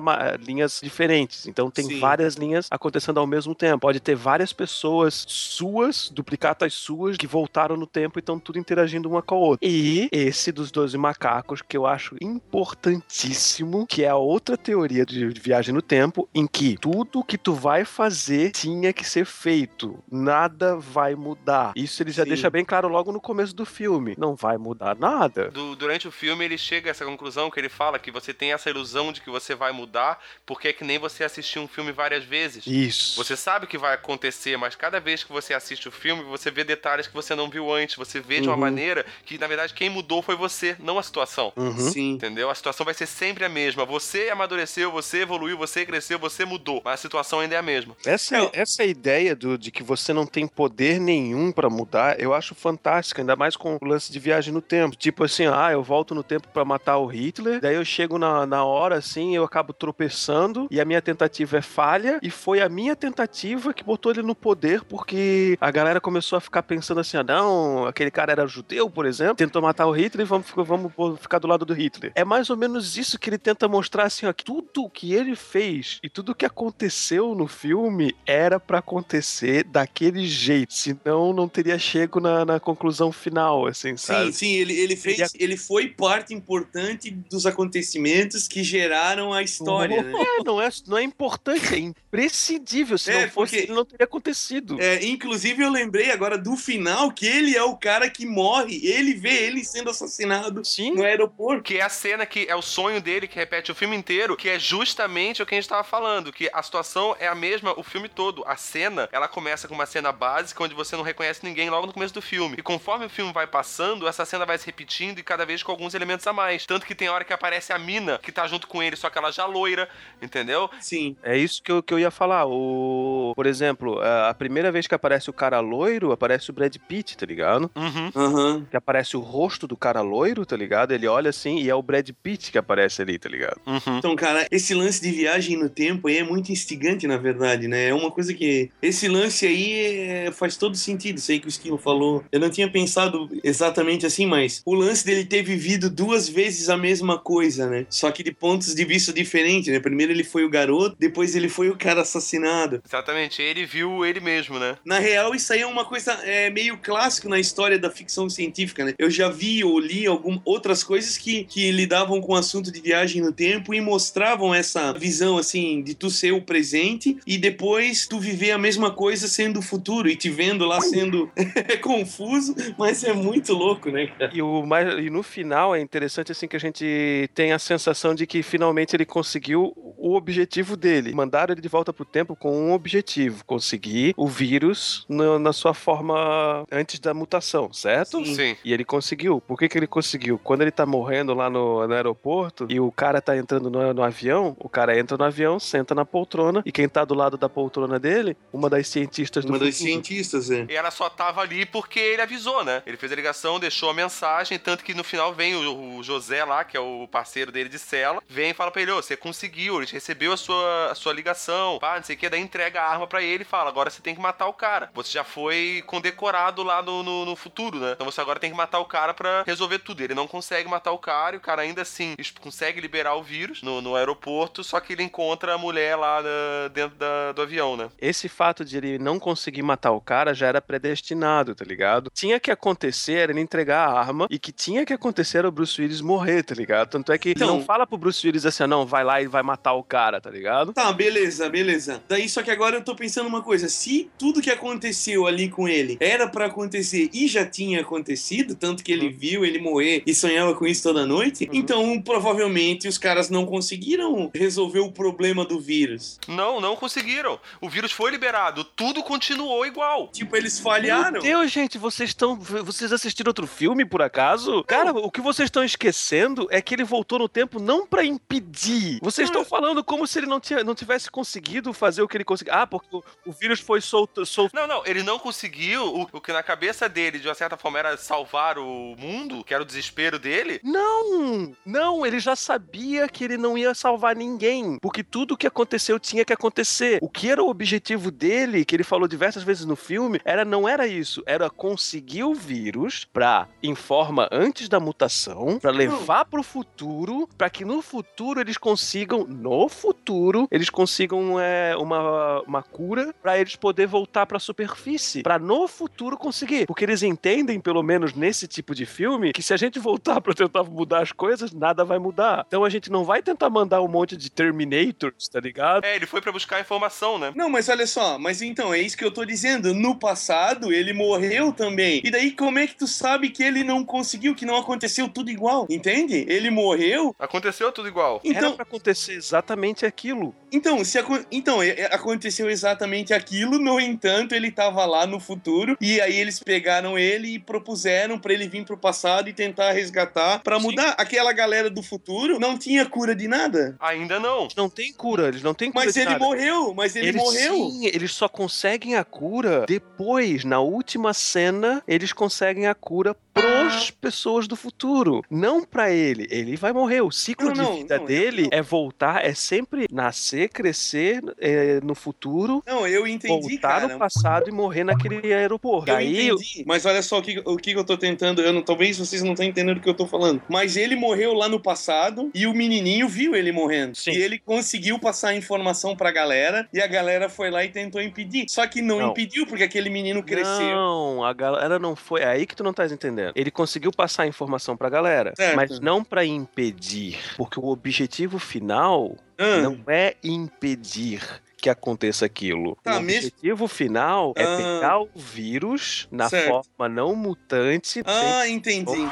[0.41, 1.47] linhas diferentes.
[1.47, 2.01] Então tem Sim.
[2.01, 3.81] várias linhas acontecendo ao mesmo tempo.
[3.81, 9.07] Pode ter várias pessoas suas, duplicatas suas, que voltaram no tempo e estão tudo interagindo
[9.07, 9.69] uma com a outra.
[9.69, 15.29] E esse dos 12 macacos, que eu acho importantíssimo, que é a outra teoria de
[15.39, 20.03] viagem no tempo, em que tudo que tu vai fazer tinha que ser feito.
[20.11, 21.73] Nada vai mudar.
[21.77, 22.29] Isso ele já Sim.
[22.31, 24.15] deixa bem claro logo no começo do filme.
[24.19, 25.51] Não vai mudar nada.
[25.51, 28.53] Du- durante o filme ele chega a essa conclusão que ele fala que você tem
[28.53, 31.93] essa ilusão de que você vai mudar porque é que nem você assistiu um filme
[31.93, 32.67] várias vezes.
[32.67, 33.17] Isso.
[33.17, 36.65] Você sabe que vai acontecer, mas cada vez que você assiste o filme, você vê
[36.65, 37.97] detalhes que você não viu antes.
[37.97, 38.61] Você vê de uma Uhum.
[38.61, 41.53] maneira que, na verdade, quem mudou foi você, não a situação.
[41.57, 41.77] Uhum.
[41.91, 42.13] Sim.
[42.13, 42.51] Entendeu?
[42.51, 43.85] A situação vai ser sempre a mesma.
[43.85, 46.83] Você amadureceu, você evoluiu, você cresceu, você mudou.
[46.85, 47.97] Mas a situação ainda é a mesma.
[48.05, 52.35] Essa, É, essa ideia do, de que você não tem poder nenhum pra mudar, eu
[52.35, 54.97] acho fantástica, ainda mais com o lance de viagem no tempo.
[54.97, 58.47] Tipo assim, ah, eu volto no tempo pra matar o Hitler, daí eu chego na,
[58.47, 62.69] na hora assim, eu acabo tropeçando e a minha tentativa é falha, e foi a
[62.69, 67.17] minha tentativa que botou ele no poder, porque a galera começou a ficar pensando assim,
[67.17, 71.39] ah, não, aquele cara era judeu, por exemplo, tentou matar o Hitler, vamos, vamos ficar
[71.39, 72.13] do lado do Hitler.
[72.15, 75.99] É mais ou menos isso que ele tenta mostrar assim, ó, tudo que ele fez
[76.03, 81.79] e tudo que aconteceu no filme era pra acontecer daquele jeito, senão não, não teria
[81.79, 84.27] chego na, na conclusão final, assim, sabe?
[84.27, 85.19] Sim, sim, ele, ele fez.
[85.21, 90.13] Ele- Ele foi parte importante dos acontecimentos que geraram a história, né?
[90.41, 92.97] É, não é, não é importante, é imprescindível.
[92.99, 94.81] Se É, não fosse, porque- ele não teria acontecido.
[94.81, 98.81] É, inclusive, eu lembrei agora do final que ele é o cara que morre.
[98.85, 100.93] Ele vê ele sendo assassinado Sim.
[100.95, 101.63] no aeroporto.
[101.63, 104.49] Que é a cena que é o sonho dele, que repete o filme inteiro, que
[104.49, 107.83] é justamente o que a gente tava falando, que a situação é a mesma o
[107.83, 108.43] filme todo.
[108.47, 111.93] A cena, ela começa com uma cena básica, onde você não reconhece ninguém logo no
[111.93, 112.57] começo do filme.
[112.59, 115.73] E conforme o filme vai passando, essa cena vai se repetindo e cada vez com
[115.73, 116.65] alguns elementos a mais.
[116.65, 119.19] Tanto que tem hora que aparece a mina, que tá junto com ele, só que
[119.19, 119.89] ela já loira,
[120.23, 120.71] entendeu?
[120.81, 121.17] Sim.
[121.23, 122.47] É isso que eu, que eu ia falar.
[122.47, 127.17] O, por exemplo, a primeira vez que aparece o cara loiro, aparece o Brad Pitt,
[127.17, 127.71] tá ligado?
[127.75, 128.13] Uhum.
[128.15, 128.67] Aham.
[128.71, 130.93] Que aparece o rosto do cara loiro, tá ligado?
[130.93, 133.61] Ele olha assim e é o Brad Pitt que aparece ali, tá ligado?
[133.67, 133.99] Uhum.
[133.99, 137.89] Então, cara, esse lance de viagem no tempo aí é muito instigante, na verdade, né?
[137.89, 138.71] É uma coisa que.
[138.81, 142.25] Esse lance aí é, faz todo sentido, isso aí que o Esquilo falou.
[142.31, 146.77] Eu não tinha pensado exatamente assim, mas o lance dele ter vivido duas vezes a
[146.77, 147.87] mesma coisa, né?
[147.89, 149.81] Só que de pontos de vista diferentes, né?
[149.81, 152.83] Primeiro ele foi o garoto, depois ele foi o cara assassinado.
[152.87, 154.77] Exatamente, ele viu ele mesmo, né?
[154.85, 158.85] Na real, isso aí é uma coisa é, meio clássico na história da ficção científica,
[158.85, 158.95] né?
[158.99, 162.81] Eu já vi ou li algumas outras coisas que, que lidavam com o assunto de
[162.81, 168.07] viagem no tempo e mostravam essa visão, assim, de tu ser o presente e depois
[168.07, 172.55] tu viver a mesma coisa sendo o futuro e te vendo lá sendo é confuso,
[172.79, 174.31] mas é muito louco, né, cara?
[174.35, 178.15] E, o mais, e no final é interessante assim que a gente tem a sensação
[178.15, 181.13] de que finalmente ele conseguiu o objetivo dele.
[181.15, 185.75] Mandaram ele de volta pro tempo com um objetivo: conseguir o vírus no- na sua
[185.75, 188.25] forma antes da mutação, certo?
[188.25, 188.35] Sim.
[188.35, 188.57] Sim.
[188.65, 189.41] E ele conseguiu.
[189.41, 190.39] Por que, que ele conseguiu?
[190.43, 194.03] Quando ele tá morrendo lá no, no aeroporto e o cara tá entrando no, no
[194.03, 197.49] avião, o cara entra no avião, senta na poltrona e quem tá do lado da
[197.49, 199.91] poltrona dele, uma das cientistas do Uma das futuro.
[199.93, 200.67] cientistas, é.
[200.69, 202.83] E ela só tava ali porque ele avisou, né?
[202.87, 206.43] Ele fez a ligação, deixou a mensagem, tanto que no final vem o, o José
[206.47, 209.19] lá, que é o parceiro dele de cela, vem e fala pra ele, ô, você
[209.19, 212.81] conseguiu, ele recebeu a sua, a sua ligação, pá, não sei o que, daí entrega
[212.81, 214.91] a arma pra ele e fala, agora você tem que matar o cara.
[214.95, 217.93] Você já foi condecorado lá no, no, no futuro, né?
[217.93, 220.03] Então você agora tem que matar o cara pra resolver tudo.
[220.03, 223.61] Ele não consegue matar o cara e o cara ainda assim consegue liberar o vírus
[223.63, 227.77] no, no aeroporto, só que ele encontra a mulher lá na- dentro da- do avião,
[227.77, 227.91] né?
[228.01, 231.10] Esse fato de ele não conseguir matar o cara já era predestinado,
[231.55, 232.11] tá ligado?
[232.15, 235.53] Tinha que acontecer era ele entregar a arma e que tinha que acontecer era o
[235.53, 236.91] Bruce Willis morrer, tá ligado?
[236.91, 239.21] Tanto é que Então- ele não fala pro Bruce Willis assim, "Ah, não, vai lá
[239.23, 240.73] e vai matar o cara, tá ligado?
[240.73, 242.03] Tá, beleza, beleza.
[242.09, 245.69] Daí só que agora eu tô pensando uma coisa, se tudo que aconteceu ali com
[245.69, 250.15] ele era pra acontecer e já tinha acontecido, tanto que ele viu ele morrer e
[250.15, 255.59] sonhava com isso toda noite, então provavelmente os caras não conseguiram resolver o problema do
[255.61, 256.19] vírus.
[256.29, 257.39] Não, não conseguiram.
[257.61, 260.09] O vírus foi liberado, tudo continuou igual.
[260.09, 261.00] Tipo, eles falharam.
[261.11, 262.37] Meu Deus, gente, vocês estão.
[262.37, 264.65] Vocês assistiram outro filme, por acaso?
[264.65, 268.99] Cara, o que vocês estão esquecendo é que ele voltou no tempo não pra impedir.
[269.03, 272.25] Vocês estão falando como se ele não, tinha, não tivesse conseguido fazer o que ele
[272.25, 272.55] conseguiu.
[272.55, 274.25] Ah, porque o, o vírus foi solto.
[274.27, 274.55] solto.
[274.55, 277.79] Não, não, ele não conseguiu o, o que na cabeça dele, de uma certa forma,
[277.79, 280.61] era salvar o mundo, que era o desespero dele.
[280.63, 285.99] Não, não, ele já sabia que ele não ia salvar ninguém, porque tudo que aconteceu
[285.99, 286.99] tinha que acontecer.
[287.03, 290.69] O que era o objetivo dele, que ele falou diversas vezes no filme, era não
[290.69, 296.43] era isso, era conseguir o vírus pra em forma antes da mutação, pra levar pro
[296.43, 303.15] futuro, pra que no futuro eles consigam, no futuro, eles consigam é, uma, uma cura
[303.23, 308.15] pra eles poder voltar pra superfície, pra no futuro conseguir, porque eles entendem, pelo menos
[308.15, 311.85] nesse tipo de filme, que se a gente voltar pra tentar mudar as coisas, nada
[311.85, 312.45] vai mudar.
[312.47, 315.85] Então a gente não vai tentar mandar um monte de Terminators, tá ligado?
[315.85, 317.33] É, ele foi pra buscar informação, né?
[317.35, 319.75] Não, mas olha só, mas então, é isso que eu tô dizendo.
[319.75, 322.01] No passado, ele morreu também.
[322.05, 325.31] E daí, como é que tu sabe que ele não conseguiu, que não aconteceu tudo
[325.31, 325.67] igual?
[325.71, 326.25] Entende?
[326.29, 327.15] Ele morreu.
[327.19, 328.21] Aconteceu tudo igual.
[328.25, 330.35] Era Então, pra acontecer exatamente aquilo.
[330.53, 330.99] então, se
[331.31, 336.17] então é- é- aconteceu exatamente aquilo, no entanto, ele tava lá no futuro, e aí
[336.19, 340.67] eles pegaram ele e propuseram pra ele vir pro passado e tentar resgatar pra Sim.
[340.67, 340.95] mudar.
[340.99, 343.77] Aquela galera do futuro não tinha cura de nada.
[343.81, 344.43] Ainda não.
[344.43, 346.25] Eles não tem cura, eles não têm cura Mas de ele nada.
[346.25, 347.55] morreu, mas ele eles, morreu.
[347.55, 353.91] Sim, eles só conseguem a cura depois, na última cena, eles conseguem a cura pros
[353.91, 355.23] pessoas do futuro.
[355.31, 356.27] Não pra ele.
[356.31, 357.01] Ele vai morrer.
[357.01, 361.81] O ciclo Não, de não, vida não, dele é voltar, é sempre nascer, crescer é,
[361.83, 363.89] no futuro, Não, eu entendi, voltar cara.
[363.89, 365.91] no passado e morrer naquele aeroporto.
[365.91, 366.65] Eu Aí entendi.
[366.67, 368.43] Mas olha só o que, o que eu tô tentando.
[368.43, 370.43] Eu não, talvez vocês não estão entendendo o que eu tô falando.
[370.49, 373.97] Mas ele morreu lá no passado e o menininho viu ele morrendo.
[373.97, 374.13] Sim.
[374.13, 378.01] E ele conseguiu passar a informação pra galera e a galera foi lá e tentou
[378.01, 378.47] impedir.
[378.49, 379.11] Só que Não.
[379.11, 380.60] impediu, porque aquele menino cresceu.
[380.63, 382.21] Não, a galera não foi.
[382.23, 383.33] É aí que tu não estás entendendo.
[383.35, 385.57] Ele conseguiu passar a informação pra galera, Certo.
[385.57, 387.19] mas não pra impedir.
[387.37, 391.23] Porque o objetivo final Ah, não é impedir
[391.57, 392.77] que aconteça aquilo.
[392.83, 394.57] Tá, o mesmo- objetivo final é Ah.
[394.57, 396.49] pegar o vírus na Certo.
[396.49, 398.03] forma não mutante.
[398.07, 399.07] Ah, sem- entendi.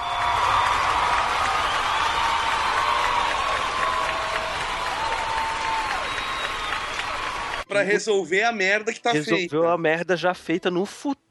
[7.67, 9.73] Pra resolver a merda que tá resolveu feita.
[9.73, 11.28] a merda já feita no futuro.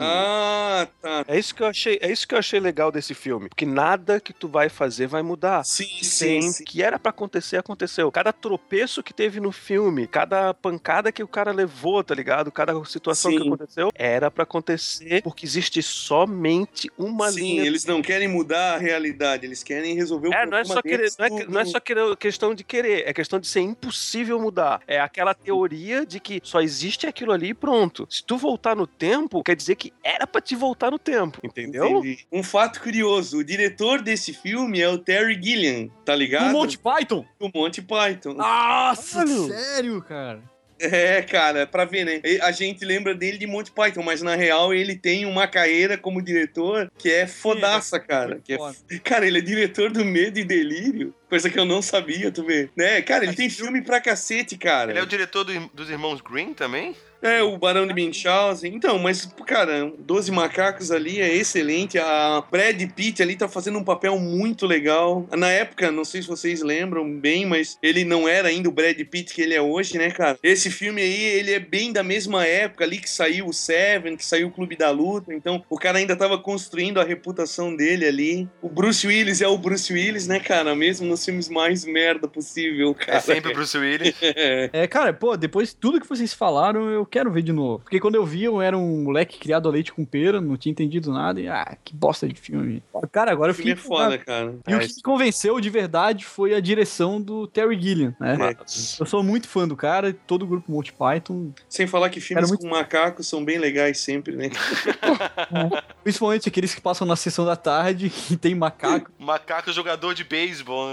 [0.00, 1.24] Ah, tá.
[1.28, 4.20] É isso que eu achei, é isso que eu achei legal desse filme, porque nada
[4.20, 5.64] que tu vai fazer vai mudar.
[5.64, 6.64] Sim, sim, Sim, sim.
[6.64, 8.10] que era pra acontecer, aconteceu.
[8.10, 12.50] Cada tropeço que teve no filme, cada pancada que o cara levou, tá ligado?
[12.50, 13.46] Cada situação que Sim.
[13.48, 17.64] aconteceu, era pra acontecer porque existe somente uma Sim, linha.
[17.66, 20.82] eles não querem mudar a realidade, eles querem resolver o É, não é problema só
[20.82, 23.60] querer, não é, que- não é só querer- questão de querer, é questão de ser
[23.60, 24.80] impossível mudar.
[24.86, 28.06] É aquela teoria de que só existe aquilo ali e pronto.
[28.10, 31.86] Se tu voltar no tempo, quer dizer que era pra te voltar no tempo, entendeu?
[31.98, 32.18] Entendi.
[32.32, 36.48] Um fato curioso, o diretor desse filme é o Terry Gilliam, tá ligado?
[36.50, 37.24] O Monty Python?
[37.40, 38.34] O Monty Python.
[38.34, 40.40] Nossa, sério, cara?
[40.84, 42.20] É, cara, pra ver, né?
[42.42, 46.20] A gente lembra dele de Monty Python, mas na real ele tem uma carreira como
[46.20, 48.40] diretor que é fodaça, cara.
[48.42, 48.98] Que é.
[48.98, 51.14] Cara, ele é diretor do Medo e Delírio.
[51.28, 52.68] Coisa que eu não sabia, tu vê.
[52.76, 53.00] Né?
[53.00, 54.90] Cara, ele tem filme pra cacete, cara.
[54.90, 56.96] Ele é o diretor do- dos Irmãos Green também?
[57.22, 58.74] É, o Barão de Munchausen.
[58.74, 61.98] Então, mas, cara, 12 Macacos ali é excelente.
[61.98, 65.26] A Brad Pitt ali tá fazendo um papel muito legal.
[65.36, 68.98] Na época, não sei se vocês lembram bem, mas ele não era ainda o Brad
[68.98, 70.38] Pitt que ele é hoje, né, cara?
[70.42, 74.24] Esse filme aí, ele é bem da mesma época ali que saiu o Seven, que
[74.24, 75.32] saiu o Clube da Luta.
[75.32, 78.48] Então, o cara ainda tava construindo a reputação dele ali.
[78.60, 80.74] O Bruce Willis é o Bruce Willis, né, cara?
[80.74, 83.18] Mesmo nos filmes mais merda possível, cara.
[83.18, 84.14] É sempre Bruce Willis.
[84.72, 87.78] É, cara, pô, depois de tudo que vocês falaram, eu quero ver de novo.
[87.80, 90.70] Porque quando eu vi, eu era um moleque criado a leite com pera, não tinha
[90.72, 91.40] entendido nada.
[91.40, 92.82] E, ah, que bosta de filme.
[93.12, 93.84] Cara, agora eu O filme fiquei.
[93.84, 94.54] é foda, cara.
[94.66, 98.36] E o É, que me convenceu de verdade foi a direção do Terry Gilliam, né?
[98.38, 102.08] Mas- Eu sou muito fã do cara, e todo o grupo Monty Python, Sem falar
[102.08, 104.48] que filmes muito- com macacos são bem legais sempre, né?
[106.02, 109.10] principalmente aqueles que passam na sessão da tarde e tem macaco.
[109.18, 110.88] Macaco jogador de beisebol.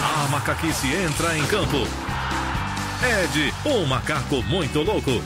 [0.00, 1.76] A macaquice entra em campo.
[3.04, 5.20] Ed, um macaco muito louco.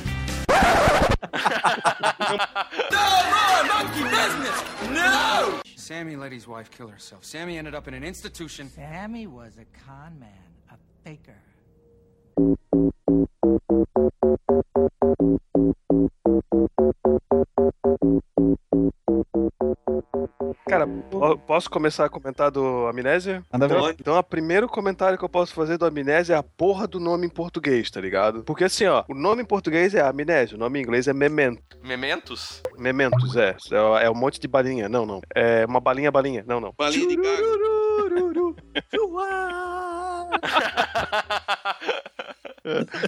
[5.76, 7.24] Sammy let his wife kill herself.
[7.24, 8.70] Sammy ended up in an institution.
[8.70, 10.30] Sammy was a con man,
[10.70, 11.36] a faker.
[20.68, 23.42] Cara, po- posso começar a comentar do Amnésia?
[23.80, 23.96] Pode.
[24.00, 27.26] Então, o primeiro comentário que eu posso fazer do Amnésia é a porra do nome
[27.26, 28.42] em português, tá ligado?
[28.44, 31.78] Porque assim, ó, o nome em português é Amnésia, o nome em inglês é Memento.
[31.82, 32.62] Mementos?
[32.78, 33.56] Mementos, é.
[33.72, 34.88] É é um monte de balinha.
[34.88, 35.20] Não, não.
[35.34, 36.44] É uma balinha, balinha.
[36.46, 36.74] Não, não.
[36.76, 37.56] Balinha de gago.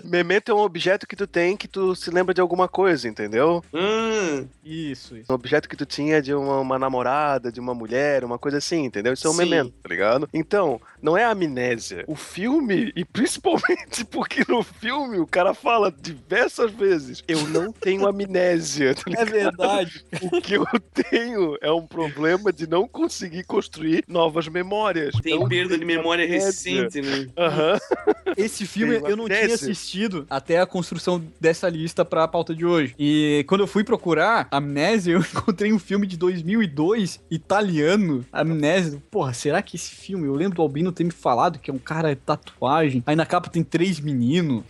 [0.05, 3.63] Memento é um objeto que tu tem que tu se lembra de alguma coisa, entendeu?
[3.75, 5.27] Ah, Isso, isso.
[5.31, 8.85] Um objeto que tu tinha de uma, uma namorada, de uma mulher, uma coisa assim,
[8.85, 9.13] entendeu?
[9.13, 9.39] Isso é um Sim.
[9.49, 10.29] memento, tá ligado?
[10.33, 12.05] Então, não é amnésia.
[12.07, 18.07] O filme, e principalmente porque no filme o cara fala diversas vezes: Eu não tenho
[18.07, 20.05] amnésia, tá É verdade.
[20.23, 20.65] O que eu
[21.11, 25.15] tenho é um problema de não conseguir construir novas memórias.
[25.21, 26.47] tem Não perda de tenho memória amnésia.
[26.47, 27.08] recente, né?
[27.37, 27.79] Aham.
[28.37, 32.95] Esse filme eu não tinha assistido até a construção dessa lista pra pauta de hoje.
[32.99, 39.03] E quando eu fui procurar Amnésia, eu encontrei um filme de 2002, italiano, Amnésia.
[39.11, 41.79] Porra, será que esse filme, eu lembro do Albino ter me falado que é um
[41.79, 44.63] cara de tatuagem, aí na capa tem três meninos.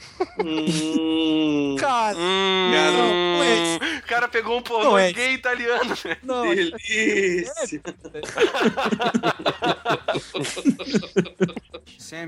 [0.43, 5.13] Hum, Cara, Hum, não é O cara pegou um pornô Não é.
[5.13, 5.95] gay italiano.
[6.23, 7.81] não, delícia.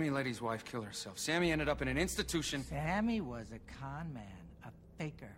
[0.00, 1.18] Sammy let his wife kill herself.
[1.18, 2.64] Sammy ended up in an institution.
[2.64, 4.22] Sammy was a con man,
[4.64, 5.36] a faker.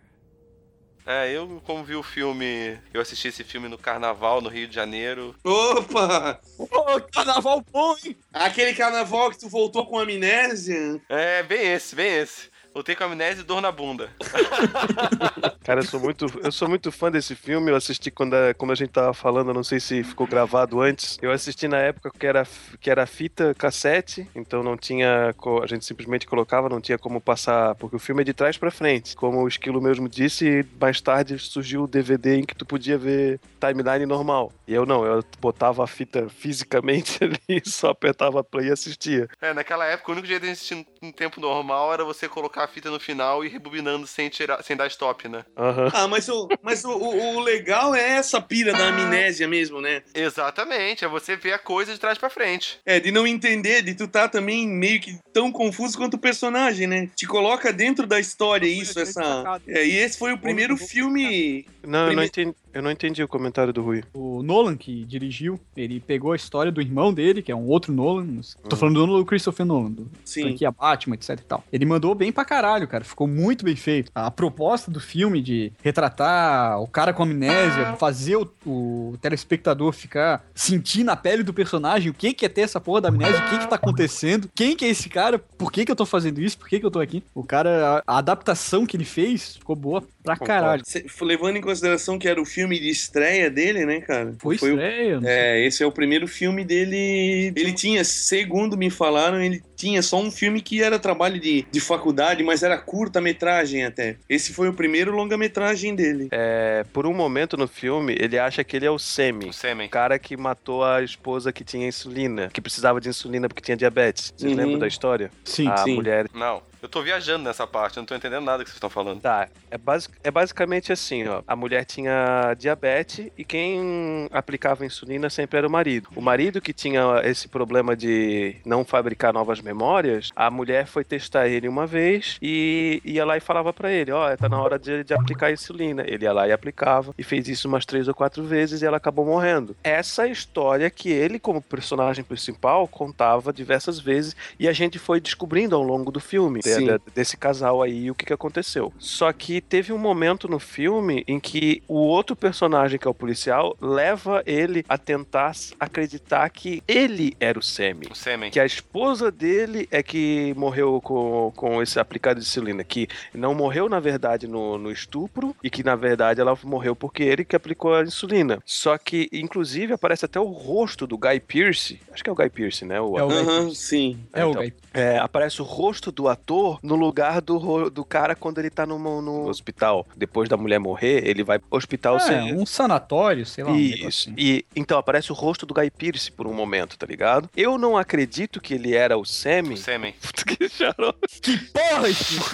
[1.05, 4.75] É, eu, como vi o filme, eu assisti esse filme no carnaval no Rio de
[4.77, 5.35] Janeiro.
[5.43, 6.41] Opa!
[6.57, 8.17] Ô, carnaval bom, hein?
[8.33, 11.03] Aquele carnaval que tu voltou com amnésia?
[11.09, 12.52] É, bem esse, bem esse.
[12.75, 14.09] Voltei com amnésia e dor na bunda.
[15.63, 17.71] Cara, eu sou muito, eu sou muito fã desse filme.
[17.71, 21.19] Eu assisti quando a, como a gente tava falando, não sei se ficou gravado antes.
[21.21, 22.47] Eu assisti na época que era,
[22.81, 27.75] que era fita cassete, então não tinha, a gente simplesmente colocava, não tinha como passar,
[27.75, 29.15] porque o filme é de trás pra frente.
[29.15, 33.39] Como o Esquilo mesmo disse, mais tarde surgiu o DVD em que tu podia ver
[33.61, 34.51] timeline normal.
[34.67, 39.29] E eu não, eu botava a fita fisicamente ali, só apertava play e assistia.
[39.41, 42.65] É, naquela época o único jeito de assistir em tempo normal era você colocar botar
[42.65, 45.45] a fita no final e rebobinando sem, tirar, sem dar stop, né?
[45.57, 45.91] Aham.
[45.93, 50.03] Ah, mas, o, mas o, o, o legal é essa pira da amnésia mesmo, né?
[50.15, 52.79] Exatamente, é você ver a coisa de trás pra frente.
[52.87, 56.87] É, de não entender, de tu tá também meio que tão confuso quanto o personagem,
[56.87, 57.09] né?
[57.17, 59.61] Te coloca dentro da história isso, essa.
[59.67, 61.67] É, e esse foi o primeiro filme.
[61.85, 64.03] Não, eu não, entendi, eu não entendi o comentário do Rui.
[64.15, 67.93] O Nolan, que dirigiu, ele pegou a história do irmão dele, que é um outro
[67.93, 68.41] Nolan.
[68.69, 70.43] Tô falando do Christopher Nolan, do Sim.
[70.43, 71.65] franquia Batman, etc e tal.
[71.73, 73.05] Ele mandou bem pra caralho, cara.
[73.05, 74.11] Ficou muito bem feito.
[74.15, 80.45] A proposta do filme de retratar o cara com amnésia, fazer o, o telespectador ficar
[80.55, 83.51] sentir na pele do personagem o que que é ter essa porra da amnésia, o
[83.51, 86.41] que que tá acontecendo, quem que é esse cara, por que que eu tô fazendo
[86.41, 87.23] isso, por que que eu tô aqui.
[87.35, 90.83] O cara, a, a adaptação que ele fez ficou boa pra caralho.
[90.87, 94.35] Cê- levando em consideração que era o filme de estreia dele, né, cara?
[94.39, 95.21] Foi, o- estreia.
[95.21, 95.31] sei.
[95.31, 97.53] É, esse é o primeiro filme dele.
[97.57, 101.81] Ele tinha, segundo me falaram, ele tinha só um filme que era trabalho de, de
[101.81, 104.17] faculdade, mas era curta-metragem até.
[104.29, 106.29] Esse foi o primeiro longa-metragem dele.
[106.31, 109.47] É, por um momento no filme, ele acha que ele é o Semi.
[109.49, 109.87] O sêmen.
[109.87, 113.77] O cara que matou a esposa que tinha insulina, que precisava de insulina porque tinha
[113.77, 114.33] diabetes.
[114.37, 114.59] Vocês Uhum.
[114.59, 115.31] lembram da história?
[115.45, 115.95] Sim, a sim.
[115.95, 116.27] mulher.
[116.35, 119.21] Não, eu tô viajando nessa parte, eu não tô entendendo nada que vocês estão falando.
[119.21, 121.41] Tá, é, basi- é basicamente assim, ó.
[121.47, 126.09] A mulher tinha diabetes e quem aplicava insulina sempre era o marido.
[126.17, 131.47] O marido que tinha esse problema de não fabricar novas memórias, a mulher foi testar
[131.47, 135.05] ele uma vez e ia lá e falava pra ele, ó, tá na hora de,
[135.05, 136.03] de aplicar insulina.
[136.07, 138.97] Ele ia lá e aplicava e fez isso umas três ou quatro vezes e ela
[138.97, 139.77] acabou morrendo.
[139.85, 145.77] Essa história que ele, como personagem principal, contava diversas vezes e a gente foi descobrindo
[145.77, 148.93] ao longo do filme de- de- desse casal aí e o que, que aconteceu.
[148.99, 153.15] Só que teve um momento no filme em que o outro personagem, que é o
[153.15, 158.07] policial, leva ele a tentar acreditar que ele era o Semi.
[158.11, 158.51] O sêmen.
[158.51, 162.85] Que a esposa dele é que morreu com, com esse aplicado de insulina.
[162.85, 165.55] Que não morreu, na verdade, no, no estupro.
[165.63, 168.61] E que, na verdade, ela morreu porque ele que aplicou a insulina.
[168.65, 172.01] Só que, inclusive, aparece até o rosto do Guy Pearce.
[172.13, 173.01] Acho que é o Guy Pearce, né?
[173.01, 173.77] O É o Pearce.
[173.77, 174.19] sim.
[174.33, 178.35] É o então, Guy é, aparece o rosto do ator no lugar do, do cara
[178.35, 180.07] quando ele tá no, no hospital.
[180.17, 182.55] Depois da mulher morrer, ele vai pro hospital É, sem.
[182.55, 183.71] um sanatório, sei lá.
[183.71, 184.31] um negócio Isso.
[184.31, 184.35] assim.
[184.39, 187.49] E então aparece o rosto do Guy Pearce por um momento, tá ligado?
[187.57, 189.77] Eu não acredito que ele era o O Semi.
[190.21, 191.29] Puta que xarope.
[191.41, 192.41] Que porra, isso?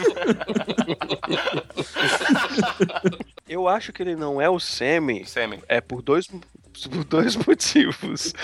[3.49, 5.25] Eu acho que ele não é o Semi.
[5.27, 5.61] Sêmen.
[5.69, 6.29] É por dois,
[6.87, 8.35] por dois motivos.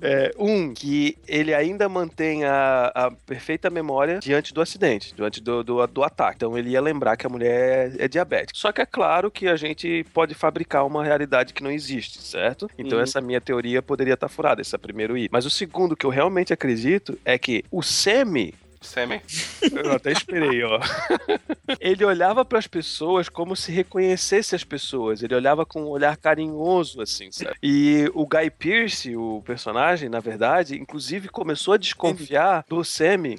[0.00, 5.62] É, um, que ele ainda mantém a, a perfeita memória diante do acidente, diante do,
[5.64, 6.36] do, do ataque.
[6.36, 8.52] Então ele ia lembrar que a mulher é diabética.
[8.58, 12.70] Só que é claro que a gente pode fabricar uma realidade que não existe, certo?
[12.78, 13.02] Então Uhum.
[13.04, 15.28] essa minha teoria poderia estar furada, esse é o primeiro I.
[15.32, 18.54] Mas o segundo que eu realmente acredito é que o Semi
[18.84, 19.20] sêmen.
[19.72, 20.78] eu até esperei, ó.
[21.80, 25.22] Ele olhava para as pessoas como se reconhecesse as pessoas.
[25.22, 27.56] Ele olhava com um olhar carinhoso, assim, sabe?
[27.62, 33.38] E o Guy Pearce, o personagem, na verdade, inclusive começou a desconfiar do Sammy.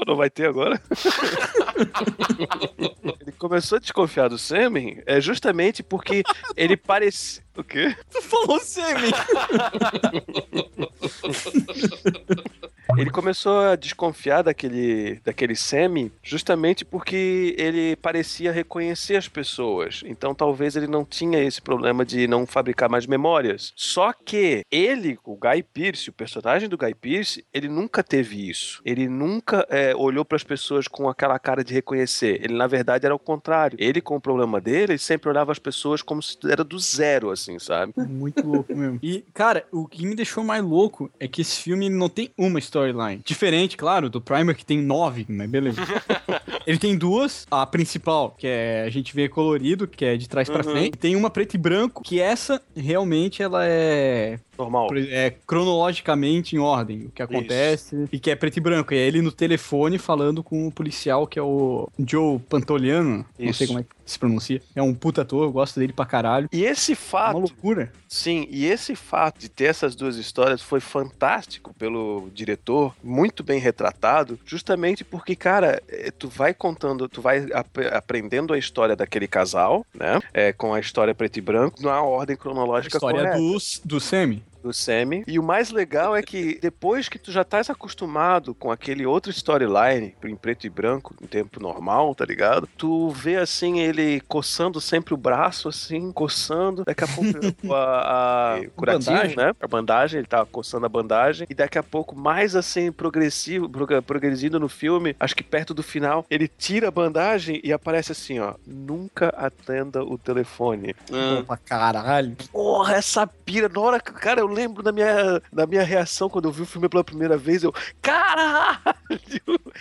[0.00, 0.80] Pô, não vai ter agora?
[3.20, 6.22] ele começou a desconfiar do Sammy é justamente porque
[6.56, 7.42] ele parecia.
[7.56, 7.96] O quê?
[8.10, 9.10] Tu falou semi.
[12.96, 20.02] Ele começou a desconfiar daquele, daquele Semi justamente porque ele parecia reconhecer as pessoas.
[20.04, 23.72] Então talvez ele não tinha esse problema de não fabricar mais memórias.
[23.76, 28.80] Só que ele, o Guy Pearce, o personagem do Guy Pearce, ele nunca teve isso.
[28.84, 32.40] Ele nunca é, olhou para as pessoas com aquela cara de reconhecer.
[32.42, 33.76] Ele, na verdade, era o contrário.
[33.80, 37.30] Ele, com o problema dele, ele sempre olhava as pessoas como se era do zero,
[37.30, 37.92] assim, sabe?
[37.96, 38.98] Muito louco mesmo.
[39.02, 42.58] E, cara, o que me deixou mais louco é que esse filme não tem uma
[42.80, 43.22] storyline.
[43.24, 45.80] Diferente, claro, do Primer, que tem nove, mas beleza.
[46.70, 47.46] Ele tem duas.
[47.50, 50.70] A principal, que é a gente vê colorido, que é de trás pra Uhum.
[50.72, 50.94] frente.
[50.94, 54.88] E tem uma preto e branco, que essa realmente ela é Normal.
[55.10, 58.94] é cronologicamente em ordem o que acontece e que é preto e branco.
[58.94, 63.50] E é ele no telefone falando com o policial que é o Joe Pantoliano, não
[63.50, 63.58] Isso.
[63.58, 64.60] sei como é que se pronuncia.
[64.74, 66.48] É um puta ator, eu gosto dele pra caralho.
[66.52, 67.30] E esse É fato.
[67.36, 67.92] uma loucura.
[68.08, 73.60] Sim, e esse fato de ter essas duas histórias foi fantástico pelo diretor, muito bem
[73.60, 79.26] retratado, justamente porque, cara, eh, tu vai contando, tu vai ap- aprendendo a história daquele
[79.26, 80.20] casal, né?
[80.34, 83.38] É, com a história preto e branco, na ordem A cronológica história correta.
[83.38, 84.42] do, do Sammy.
[84.62, 85.24] Do Sammy.
[85.26, 89.30] E o mais legal é que depois que tu já estás acostumado com aquele outro
[89.30, 92.68] storyline, em preto e branco, em tempo normal, tá ligado?
[92.76, 96.84] Tu vê assim ele coçando sempre o braço, assim, coçando.
[96.84, 99.36] Daqui a pouco a, a curativo, bandagem.
[99.36, 99.52] né?
[99.60, 101.46] A bandagem, ele tá coçando a bandagem.
[101.50, 105.82] E daqui a pouco, mais assim, progressivo, prog- progredindo no filme, acho que perto do
[105.82, 108.54] final, ele tira a bandagem e aparece assim, ó.
[108.66, 110.94] Nunca atenda o telefone.
[111.12, 112.36] Ah, Pra caralho.
[112.52, 116.46] Porra, essa pira, na hora que, cara, eu lembro da minha, da minha reação quando
[116.46, 117.72] eu vi o filme pela primeira vez, eu,
[118.02, 118.80] caralho!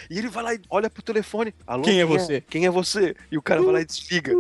[0.10, 1.84] E ele vai lá e olha pro telefone, alô?
[1.84, 2.42] Quem é você?
[2.42, 3.16] Quem é você?
[3.32, 4.34] E o cara vai lá e desliga.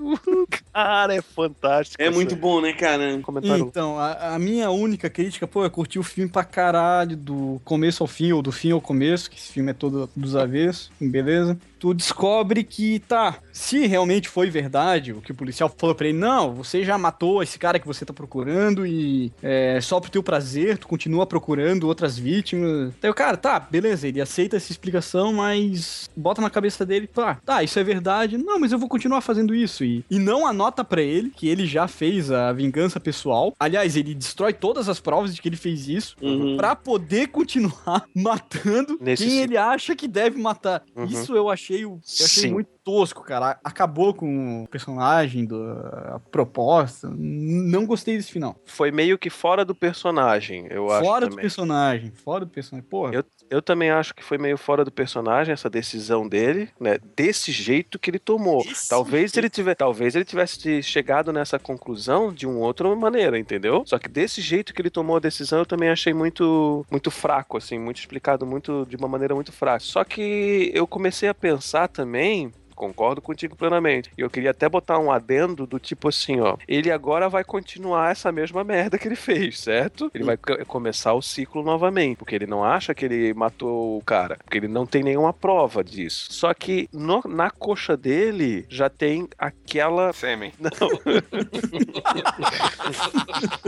[0.72, 2.02] Cara, é fantástico.
[2.02, 3.20] é esse muito bom, né, cara?
[3.20, 3.66] Comentário.
[3.66, 8.02] Então, a, a minha única crítica, pô, eu curti o filme pra caralho, do começo
[8.02, 11.58] ao fim, ou do fim ao começo, que esse filme é todo dos avessos, beleza?
[11.80, 16.18] Tu descobre que, tá, se realmente foi verdade, o que o policial falou pra ele,
[16.18, 20.22] não, você já matou esse cara que você tá procurando e é, só pro teu
[20.22, 22.92] prazer, tu continua procurando outras vítimas.
[23.00, 27.36] Daí o cara, tá, beleza, ele aceita essa explicação, mas bota na cabeça dele, tá,
[27.46, 29.82] tá, isso é verdade, não, mas eu vou continuar fazendo isso.
[29.82, 33.54] E, e não anota pra ele que ele já fez a vingança pessoal.
[33.58, 36.56] Aliás, ele destrói todas as provas de que ele fez isso Uhum.
[36.58, 39.44] pra poder continuar matando Nesse quem ciclo.
[39.44, 40.82] ele acha que deve matar.
[40.94, 41.04] Uhum.
[41.06, 42.52] Isso eu achei, o- eu achei Sim.
[42.52, 43.58] muito tosco, cara.
[43.62, 47.08] Acabou com o personagem, do, a proposta.
[47.08, 48.56] Não gostei desse final.
[48.64, 51.42] Foi meio que fora do personagem, eu acho fora do também.
[51.42, 52.88] personagem, fora do personagem.
[52.88, 56.98] Porra, Eu, eu também acho que foi meio fora do personagem essa decisão dele, né?
[57.14, 58.64] Desse jeito que ele tomou.
[58.88, 63.84] talvez ele tivesse, talvez ele tivesse chegado nessa conclusão de uma outra maneira, entendeu?
[63.86, 67.56] Só que desse jeito que ele tomou a decisão, eu também achei muito muito fraco
[67.56, 69.80] assim, muito explicado muito de uma maneira muito fraca.
[69.80, 74.10] Só que eu comecei a pensar também Concordo contigo plenamente.
[74.16, 76.56] E eu queria até botar um adendo do tipo assim, ó.
[76.66, 80.10] Ele agora vai continuar essa mesma merda que ele fez, certo?
[80.14, 82.16] Ele vai co- começar o ciclo novamente.
[82.16, 84.38] Porque ele não acha que ele matou o cara.
[84.42, 86.32] Porque ele não tem nenhuma prova disso.
[86.32, 90.10] Só que no- na coxa dele já tem aquela.
[90.14, 90.52] Sêmen.
[90.58, 90.70] Não.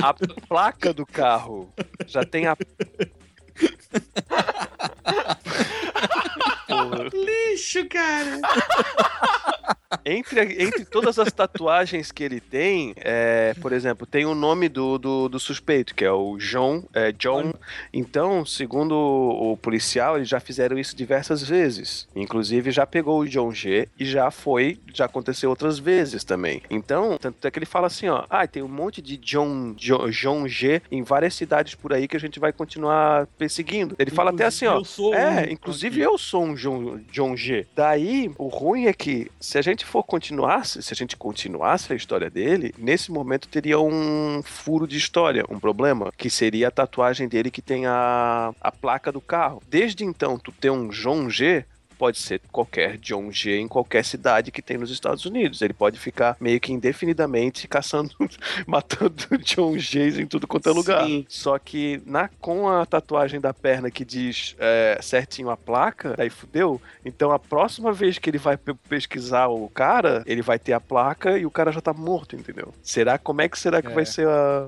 [0.03, 0.15] a
[0.49, 1.71] placa do carro.
[2.07, 2.57] Já tem a.
[7.13, 8.41] Lixo, cara.
[10.05, 14.99] Entre, entre todas as tatuagens que ele tem, é, por exemplo, tem o nome do,
[14.99, 16.83] do, do suspeito, que é o John.
[16.95, 17.53] É, John.
[17.93, 22.09] Então, segundo o, o policial, eles já fizeram isso diversas vezes.
[22.17, 26.63] Inclusive, já pegou o John G e já foi, já aconteceu outras vezes também.
[26.71, 30.09] Então, tanto é que ele fala assim, ó, ah, tem um monte de John, Jo-
[30.11, 33.95] John G em várias cidades por aí que a gente vai continuar perseguindo.
[33.99, 37.37] Ele fala até assim, ó, Eu sou é, um- inclusive eu sou um John, John
[37.37, 37.67] G.
[37.75, 41.97] Daí, o ruim é que se a gente for continuar, se a gente continuasse a
[41.97, 47.29] história dele, nesse momento teria um furo de história, um problema, que seria a tatuagem
[47.29, 49.63] dele que tem a, a placa do carro.
[49.69, 51.65] Desde então, tu ter um John G,
[52.03, 55.63] pode ser qualquer John G em qualquer cidade que tem nos Estados Unidos.
[55.63, 58.11] Ele pode ficar meio que indefinidamente caçando,
[58.67, 61.07] matando John Gs em tudo quanto é lugar.
[61.07, 61.25] Sim.
[61.29, 66.29] Só que na, com a tatuagem da perna que diz é, certinho a placa, aí
[66.29, 66.83] fudeu.
[67.05, 70.81] Então a próxima vez que ele vai pe- pesquisar o cara, ele vai ter a
[70.81, 72.75] placa e o cara já tá morto, entendeu?
[72.83, 73.95] Será como é que será que É.
[73.95, 74.67] vai ser a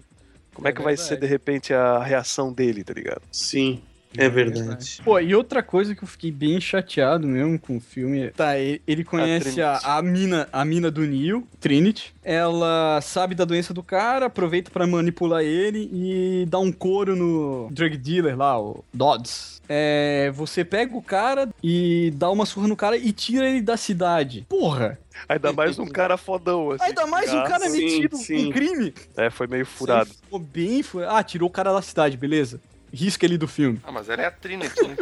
[0.55, 1.09] como é, É que vai verdade.
[1.09, 3.23] ser de repente a reação dele, tá ligado?
[3.33, 3.83] Sim,
[4.17, 5.01] é verdade.
[5.05, 8.31] Pô, e outra coisa que eu fiquei bem chateado mesmo com o filme.
[8.31, 9.87] Tá, ele, ele conhece a, Trinity.
[9.91, 12.15] a mina, a mina do Neil, Trinity.
[12.23, 17.69] Ela sabe da doença do cara, aproveita pra manipular ele e dá um couro no
[17.71, 19.61] drug dealer lá, o Dodds.
[19.69, 23.77] É, você pega o cara e dá uma surra no cara e tira ele da
[23.77, 24.45] cidade.
[24.49, 24.99] Porra!
[25.29, 26.85] Ainda mais um cara fodão, assim.
[26.85, 28.49] Ainda mais um Ah, cara sim, metido sim.
[28.49, 28.93] em crime.
[29.17, 30.11] É, foi meio furado.
[30.11, 31.17] Aí Ficou bem furado.
[31.17, 32.61] Ah, tirou o cara da cidade, beleza.
[32.95, 33.81] Risca ele do filme.
[33.83, 34.97] Ah, mas ela é a Trinity, né?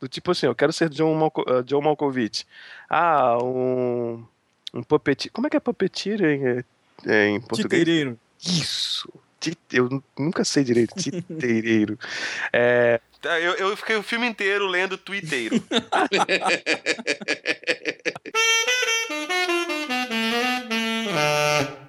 [0.00, 2.46] Do tipo assim, eu quero ser John, Malco uh, John Malkovich.
[2.88, 4.24] Ah, um.
[4.72, 5.32] Um puppeteer.
[5.32, 6.64] Como é que é puppeteer em,
[7.04, 7.80] eh, em português?
[7.80, 8.18] Titeireiro.
[8.40, 9.12] Isso!
[9.72, 10.94] Eu nu- nunca sei direito.
[10.94, 11.98] Titeireiro.
[12.52, 15.62] É, Tá, eu, eu fiquei o filme inteiro lendo Twitteiro.